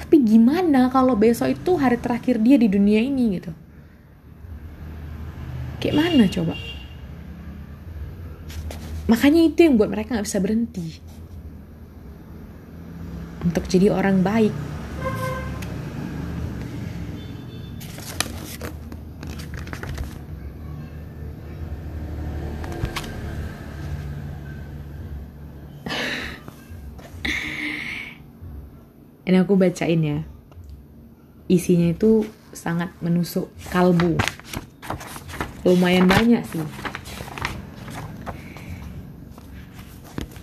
Tapi 0.00 0.24
gimana 0.24 0.88
kalau 0.88 1.12
besok 1.12 1.52
itu 1.52 1.76
hari 1.76 2.00
terakhir 2.00 2.40
dia 2.40 2.56
di 2.56 2.64
dunia 2.64 3.04
ini 3.04 3.36
gitu? 3.36 3.52
Kayak 5.84 6.00
mana 6.00 6.24
coba? 6.32 6.56
Makanya 9.12 9.44
itu 9.44 9.68
yang 9.68 9.76
buat 9.76 9.92
mereka 9.92 10.16
nggak 10.16 10.24
bisa 10.24 10.40
berhenti 10.40 11.11
untuk 13.42 13.66
jadi 13.66 13.90
orang 13.90 14.22
baik. 14.22 14.54
Ini 29.26 29.42
aku 29.42 29.58
bacain 29.58 30.02
ya. 30.02 30.22
Isinya 31.50 31.90
itu 31.90 32.22
sangat 32.54 32.94
menusuk 33.02 33.50
kalbu. 33.74 34.14
Lumayan 35.66 36.06
banyak 36.06 36.46
sih. 36.46 36.62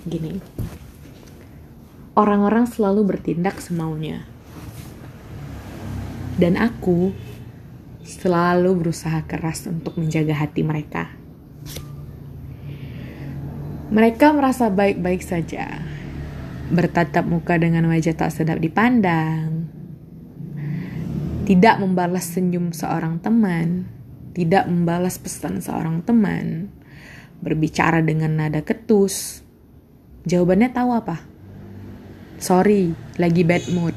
Gini 0.09 0.41
orang-orang 2.19 2.67
selalu 2.67 3.15
bertindak 3.15 3.63
semaunya. 3.63 4.27
Dan 6.35 6.59
aku 6.59 7.15
selalu 8.03 8.83
berusaha 8.83 9.23
keras 9.23 9.63
untuk 9.71 9.95
menjaga 9.95 10.35
hati 10.35 10.67
mereka. 10.67 11.15
Mereka 13.89 14.35
merasa 14.35 14.67
baik-baik 14.67 15.23
saja. 15.23 15.79
Bertatap 16.69 17.25
muka 17.25 17.57
dengan 17.57 17.89
wajah 17.89 18.13
tak 18.13 18.29
sedap 18.29 18.61
dipandang, 18.61 19.65
tidak 21.49 21.81
membalas 21.81 22.29
senyum 22.29 22.69
seorang 22.69 23.17
teman, 23.17 23.89
tidak 24.37 24.69
membalas 24.69 25.17
pesan 25.17 25.65
seorang 25.65 26.05
teman, 26.05 26.69
berbicara 27.41 28.05
dengan 28.05 28.37
nada 28.37 28.61
ketus. 28.61 29.41
Jawabannya 30.29 30.69
tahu 30.69 30.93
apa? 30.93 31.28
Sorry, 32.39 32.95
lagi 33.19 33.43
bad 33.43 33.67
mood. 33.69 33.95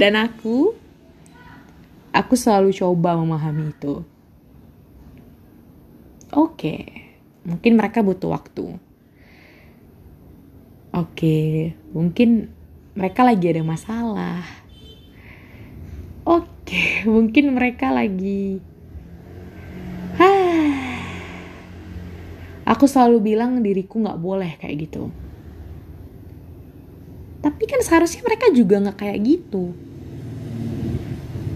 Dan 0.00 0.14
aku, 0.14 0.72
aku 2.14 2.34
selalu 2.38 2.70
coba 2.72 3.18
memahami 3.18 3.74
itu. 3.74 4.06
Oke. 6.30 6.54
Okay 6.54 7.08
Mungkin 7.48 7.80
mereka 7.80 8.04
butuh 8.04 8.36
waktu. 8.36 8.76
Oke, 10.92 11.72
mungkin 11.96 12.52
mereka 12.92 13.24
lagi 13.24 13.48
ada 13.48 13.64
masalah. 13.64 14.44
Oke, 16.28 17.00
mungkin 17.08 17.56
mereka 17.56 17.88
lagi 17.88 18.60
Aku 22.68 22.84
selalu 22.84 23.32
bilang 23.32 23.64
diriku 23.64 23.96
gak 24.04 24.20
boleh 24.20 24.60
kayak 24.60 24.76
gitu. 24.84 25.08
Tapi 27.40 27.64
kan 27.64 27.80
seharusnya 27.80 28.20
mereka 28.20 28.52
juga 28.52 28.76
gak 28.92 29.08
kayak 29.08 29.18
gitu. 29.24 29.72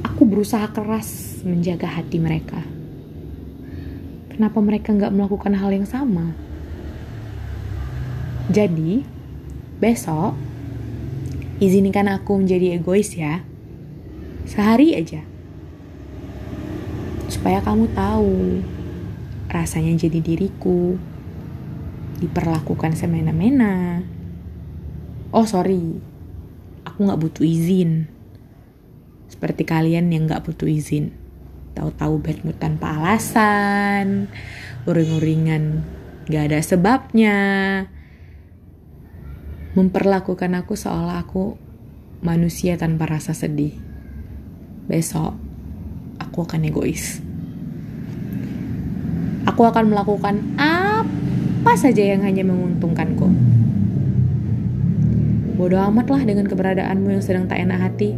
Aku 0.08 0.24
berusaha 0.24 0.64
keras 0.72 1.42
menjaga 1.44 1.84
hati 2.00 2.16
mereka. 2.16 2.64
Kenapa 4.32 4.64
mereka 4.64 4.96
nggak 4.96 5.12
melakukan 5.12 5.52
hal 5.52 5.68
yang 5.76 5.84
sama? 5.84 6.32
Jadi, 8.48 9.04
besok 9.76 10.32
izinkan 11.60 12.08
aku 12.08 12.40
menjadi 12.40 12.80
egois 12.80 13.12
ya. 13.12 13.44
Sehari 14.48 14.96
aja. 14.96 15.20
Supaya 17.28 17.60
kamu 17.60 17.92
tahu 17.92 18.64
rasanya 19.52 19.92
jadi 20.00 20.24
diriku. 20.24 20.96
Diperlakukan 22.24 22.96
semena-mena. 22.96 24.00
Oh 25.28 25.44
sorry, 25.44 26.00
aku 26.88 26.98
nggak 27.04 27.20
butuh 27.20 27.44
izin. 27.44 28.08
Seperti 29.28 29.68
kalian 29.68 30.08
yang 30.08 30.24
nggak 30.24 30.48
butuh 30.48 30.68
izin. 30.68 31.20
tahu-tahu 31.72 32.20
bad 32.20 32.38
mood 32.44 32.56
tanpa 32.60 33.00
alasan, 33.00 34.28
uring-uringan 34.84 35.80
gak 36.28 36.52
ada 36.52 36.60
sebabnya, 36.60 37.38
memperlakukan 39.72 40.52
aku 40.52 40.76
seolah 40.76 41.24
aku 41.24 41.56
manusia 42.20 42.76
tanpa 42.76 43.08
rasa 43.08 43.32
sedih. 43.32 43.74
Besok, 44.86 45.34
aku 46.20 46.38
akan 46.44 46.68
egois. 46.68 47.31
Aku 49.52 49.68
akan 49.68 49.92
melakukan 49.92 50.56
apa 50.56 51.76
saja 51.76 52.00
yang 52.00 52.24
hanya 52.24 52.40
menguntungkanku. 52.40 53.28
Bodoh 55.60 55.76
amatlah 55.76 56.24
dengan 56.24 56.48
keberadaanmu 56.48 57.12
yang 57.12 57.20
sedang 57.20 57.44
tak 57.44 57.60
enak 57.60 57.76
hati. 57.76 58.16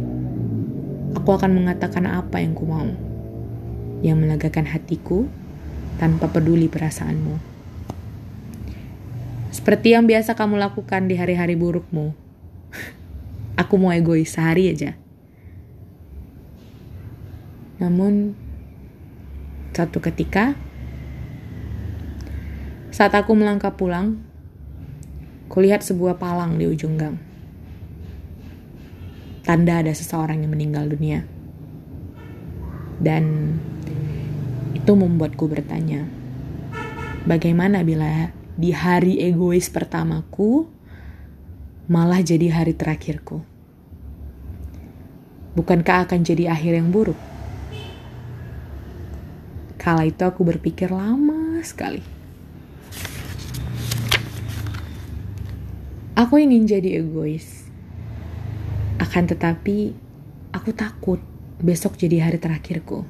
Aku 1.11 1.35
akan 1.35 1.51
mengatakan 1.59 2.07
apa 2.07 2.39
yang 2.39 2.55
ku 2.55 2.63
mau. 2.63 2.87
Yang 3.99 4.17
melegakan 4.23 4.63
hatiku 4.63 5.27
tanpa 5.99 6.31
peduli 6.31 6.71
perasaanmu. 6.71 7.35
Seperti 9.51 9.91
yang 9.91 10.07
biasa 10.07 10.39
kamu 10.39 10.55
lakukan 10.55 11.11
di 11.11 11.19
hari-hari 11.19 11.59
burukmu. 11.59 12.15
Aku 13.61 13.75
mau 13.75 13.91
egois 13.91 14.31
sehari 14.31 14.71
aja. 14.71 14.95
Namun, 17.83 18.39
satu 19.75 19.99
ketika, 19.99 20.55
saat 22.95 23.11
aku 23.11 23.35
melangkah 23.35 23.75
pulang, 23.75 24.23
kulihat 25.51 25.83
sebuah 25.83 26.15
palang 26.15 26.55
di 26.55 26.63
ujung 26.63 26.95
gang. 26.95 27.19
Tanda 29.43 29.83
ada 29.83 29.91
seseorang 29.91 30.39
yang 30.39 30.55
meninggal 30.55 30.87
dunia. 30.87 31.27
Dan 32.95 33.51
itu 34.71 34.95
membuatku 34.95 35.43
bertanya, 35.43 36.07
bagaimana 37.27 37.83
bila 37.83 38.31
di 38.55 38.71
hari 38.71 39.19
egois 39.19 39.67
pertamaku 39.67 40.63
malah 41.91 42.23
jadi 42.23 42.47
hari 42.47 42.79
terakhirku. 42.79 43.43
Bukankah 45.59 46.07
akan 46.07 46.23
jadi 46.23 46.47
akhir 46.47 46.79
yang 46.79 46.95
buruk? 46.95 47.19
Kala 49.75 50.07
itu 50.07 50.23
aku 50.23 50.47
berpikir 50.47 50.95
lama 50.95 51.59
sekali. 51.59 52.14
Aku 56.15 56.39
ingin 56.39 56.63
jadi 56.63 57.03
egois. 57.03 57.67
Akan 59.03 59.27
tetapi, 59.27 59.91
aku 60.55 60.71
takut 60.71 61.19
besok 61.59 61.99
jadi 61.99 62.23
hari 62.23 62.39
terakhirku. 62.39 63.03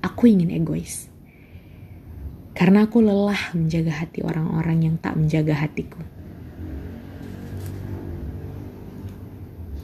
Aku 0.00 0.24
ingin 0.24 0.48
egois. 0.48 1.12
Karena 2.56 2.88
aku 2.88 3.04
lelah 3.04 3.52
menjaga 3.52 3.92
hati 4.00 4.24
orang-orang 4.24 4.88
yang 4.88 4.96
tak 4.96 5.20
menjaga 5.20 5.52
hatiku. 5.52 6.00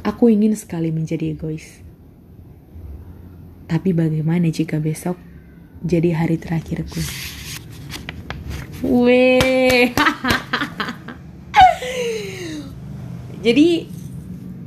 Aku 0.01 0.33
ingin 0.33 0.57
sekali 0.57 0.89
menjadi 0.89 1.37
egois. 1.37 1.85
Tapi 3.69 3.93
bagaimana 3.93 4.49
jika 4.49 4.81
besok 4.81 5.21
jadi 5.85 6.17
hari 6.17 6.41
terakhirku? 6.41 7.05
Weh. 8.81 9.93
jadi 13.45 13.85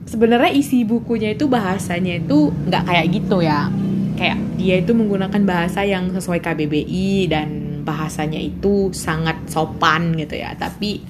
sebenarnya 0.05 0.53
isi 0.53 0.85
bukunya 0.85 1.33
itu 1.33 1.49
bahasanya 1.49 2.21
itu 2.21 2.53
nggak 2.53 2.83
kayak 2.85 3.05
gitu 3.09 3.41
ya. 3.41 3.73
Kayak 4.17 4.37
dia 4.57 4.75
itu 4.81 4.93
menggunakan 4.93 5.41
bahasa 5.45 5.81
yang 5.81 6.13
sesuai 6.13 6.41
KBBI 6.41 7.29
dan 7.29 7.81
bahasanya 7.81 8.37
itu 8.37 8.93
sangat 8.93 9.49
sopan 9.49 10.13
gitu 10.13 10.37
ya. 10.37 10.53
Tapi 10.53 11.01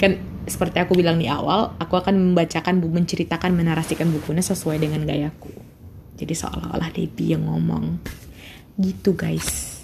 kan 0.00 0.16
seperti 0.48 0.80
aku 0.80 0.96
bilang 0.96 1.20
di 1.20 1.28
awal 1.28 1.76
aku 1.76 2.00
akan 2.00 2.32
membacakan 2.32 2.80
menceritakan 2.80 3.52
menarasikan 3.52 4.08
bukunya 4.08 4.40
sesuai 4.40 4.80
dengan 4.80 5.04
gayaku. 5.04 5.52
Jadi 6.16 6.32
seolah-olah 6.32 6.96
Debbie 6.96 7.36
yang 7.36 7.44
ngomong 7.44 8.00
gitu 8.80 9.12
guys. 9.12 9.80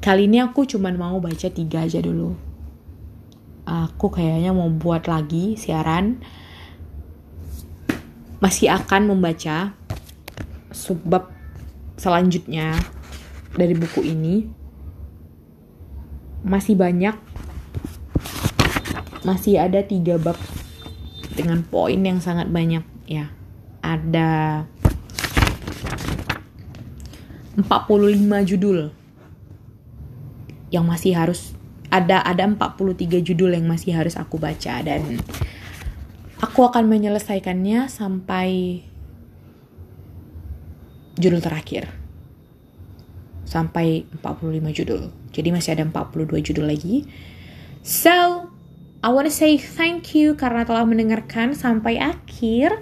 Kali 0.00 0.28
ini 0.28 0.40
aku 0.40 0.64
cuman 0.64 0.96
mau 0.96 1.16
baca 1.20 1.48
tiga 1.48 1.84
aja 1.84 2.00
dulu 2.00 2.49
aku 3.70 4.10
kayaknya 4.10 4.50
mau 4.50 4.66
buat 4.66 5.06
lagi 5.06 5.54
siaran. 5.54 6.18
Masih 8.42 8.74
akan 8.74 9.14
membaca 9.14 9.78
subbab 10.74 11.30
selanjutnya 11.94 12.74
dari 13.54 13.78
buku 13.78 14.02
ini. 14.02 14.50
Masih 16.42 16.74
banyak. 16.74 17.14
Masih 19.22 19.62
ada 19.62 19.84
tiga 19.86 20.18
bab 20.18 20.34
dengan 21.38 21.62
poin 21.62 22.00
yang 22.02 22.18
sangat 22.18 22.50
banyak. 22.50 22.82
Ya 23.06 23.30
ada 23.84 24.64
45 27.60 28.48
judul 28.48 28.90
yang 30.70 30.86
masih 30.86 31.12
harus 31.18 31.59
ada 31.90 32.22
ada 32.22 32.46
43 32.46 33.20
judul 33.22 33.54
yang 33.58 33.66
masih 33.66 33.94
harus 33.98 34.14
aku 34.14 34.38
baca 34.38 34.80
dan 34.82 35.18
aku 36.38 36.60
akan 36.64 36.86
menyelesaikannya 36.86 37.90
sampai 37.90 38.80
judul 41.18 41.42
terakhir 41.42 42.00
sampai 43.50 44.06
45 44.22 44.78
judul. 44.78 45.02
Jadi 45.34 45.48
masih 45.50 45.74
ada 45.74 45.82
42 45.82 46.38
judul 46.38 46.70
lagi. 46.70 47.02
So, 47.82 48.46
I 49.02 49.10
wanna 49.10 49.34
say 49.34 49.58
thank 49.58 50.14
you 50.14 50.38
karena 50.38 50.62
telah 50.62 50.86
mendengarkan 50.86 51.58
sampai 51.58 51.98
akhir. 51.98 52.78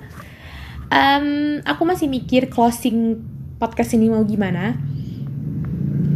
Um, 0.93 1.61
aku 1.65 1.89
masih 1.89 2.13
mikir 2.13 2.53
closing 2.53 3.25
podcast 3.57 3.97
ini 3.97 4.13
mau 4.13 4.21
gimana. 4.29 4.77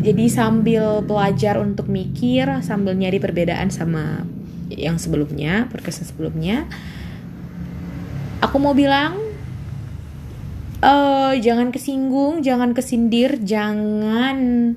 Jadi 0.02 0.26
sambil 0.26 0.98
belajar 1.06 1.62
untuk 1.62 1.86
mikir, 1.86 2.50
sambil 2.66 2.98
nyari 2.98 3.22
perbedaan 3.22 3.70
sama 3.70 4.26
yang 4.66 4.98
sebelumnya, 4.98 5.70
podcast 5.70 6.02
sebelumnya. 6.02 6.66
Aku 8.42 8.58
mau 8.58 8.74
bilang 8.74 9.14
uh, 10.82 11.32
jangan 11.38 11.70
kesinggung, 11.70 12.42
jangan 12.42 12.74
kesindir, 12.74 13.38
jangan 13.46 14.74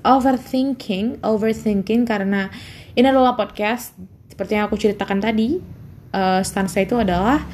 overthinking, 0.00 1.20
overthinking 1.20 2.08
karena 2.08 2.48
ini 2.96 3.04
adalah 3.04 3.36
podcast 3.36 3.92
seperti 4.32 4.56
yang 4.56 4.64
aku 4.72 4.80
ceritakan 4.80 5.20
tadi. 5.20 5.60
Uh, 6.14 6.40
stansa 6.46 6.80
itu 6.80 6.96
adalah 6.96 7.44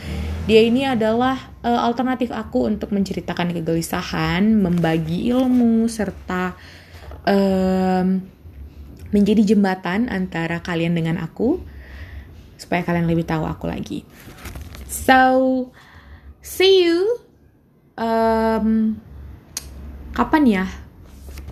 dia 0.48 0.60
ini 0.64 0.88
adalah 0.88 1.52
uh, 1.64 1.84
alternatif 1.84 2.32
aku 2.32 2.68
untuk 2.68 2.92
menceritakan 2.92 3.52
kegelisahan, 3.52 4.56
membagi 4.56 5.28
ilmu 5.32 5.88
serta 5.88 6.56
menjadi 9.12 9.54
jembatan 9.54 10.08
antara 10.08 10.64
kalian 10.64 10.96
dengan 10.96 11.20
aku 11.20 11.60
supaya 12.56 12.80
kalian 12.82 13.06
lebih 13.06 13.28
tahu 13.28 13.44
aku 13.44 13.68
lagi. 13.68 14.02
So, 14.88 15.68
see 16.40 16.88
you 16.88 17.20
um, 18.00 18.96
kapan 20.16 20.42
ya 20.48 20.64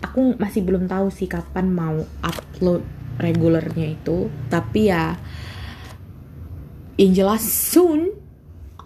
aku 0.01 0.35
masih 0.41 0.65
belum 0.65 0.89
tahu 0.89 1.13
sih 1.13 1.29
kapan 1.29 1.71
mau 1.71 2.03
upload 2.25 2.83
regulernya 3.21 3.95
itu 3.95 4.33
tapi 4.49 4.91
ya 4.91 5.15
yang 6.99 7.15
jelas 7.15 7.45
soon 7.47 8.18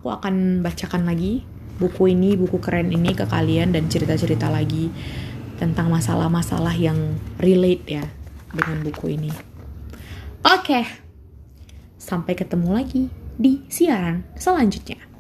aku 0.03 0.11
akan 0.11 0.67
bacakan 0.67 1.07
lagi 1.07 1.47
buku 1.79 2.11
ini 2.11 2.35
buku 2.35 2.59
keren 2.59 2.91
ini 2.91 3.15
ke 3.15 3.23
kalian 3.23 3.71
dan 3.71 3.87
cerita-cerita 3.87 4.51
lagi 4.51 4.91
tentang 5.63 5.95
masalah-masalah 5.95 6.75
yang 6.75 7.23
relate 7.39 7.87
ya 7.87 8.03
dengan 8.51 8.83
buku 8.83 9.15
ini. 9.15 9.31
Oke 10.43 10.83
sampai 12.03 12.35
ketemu 12.35 12.75
lagi 12.75 13.07
di 13.39 13.63
siaran 13.71 14.27
selanjutnya 14.35 15.12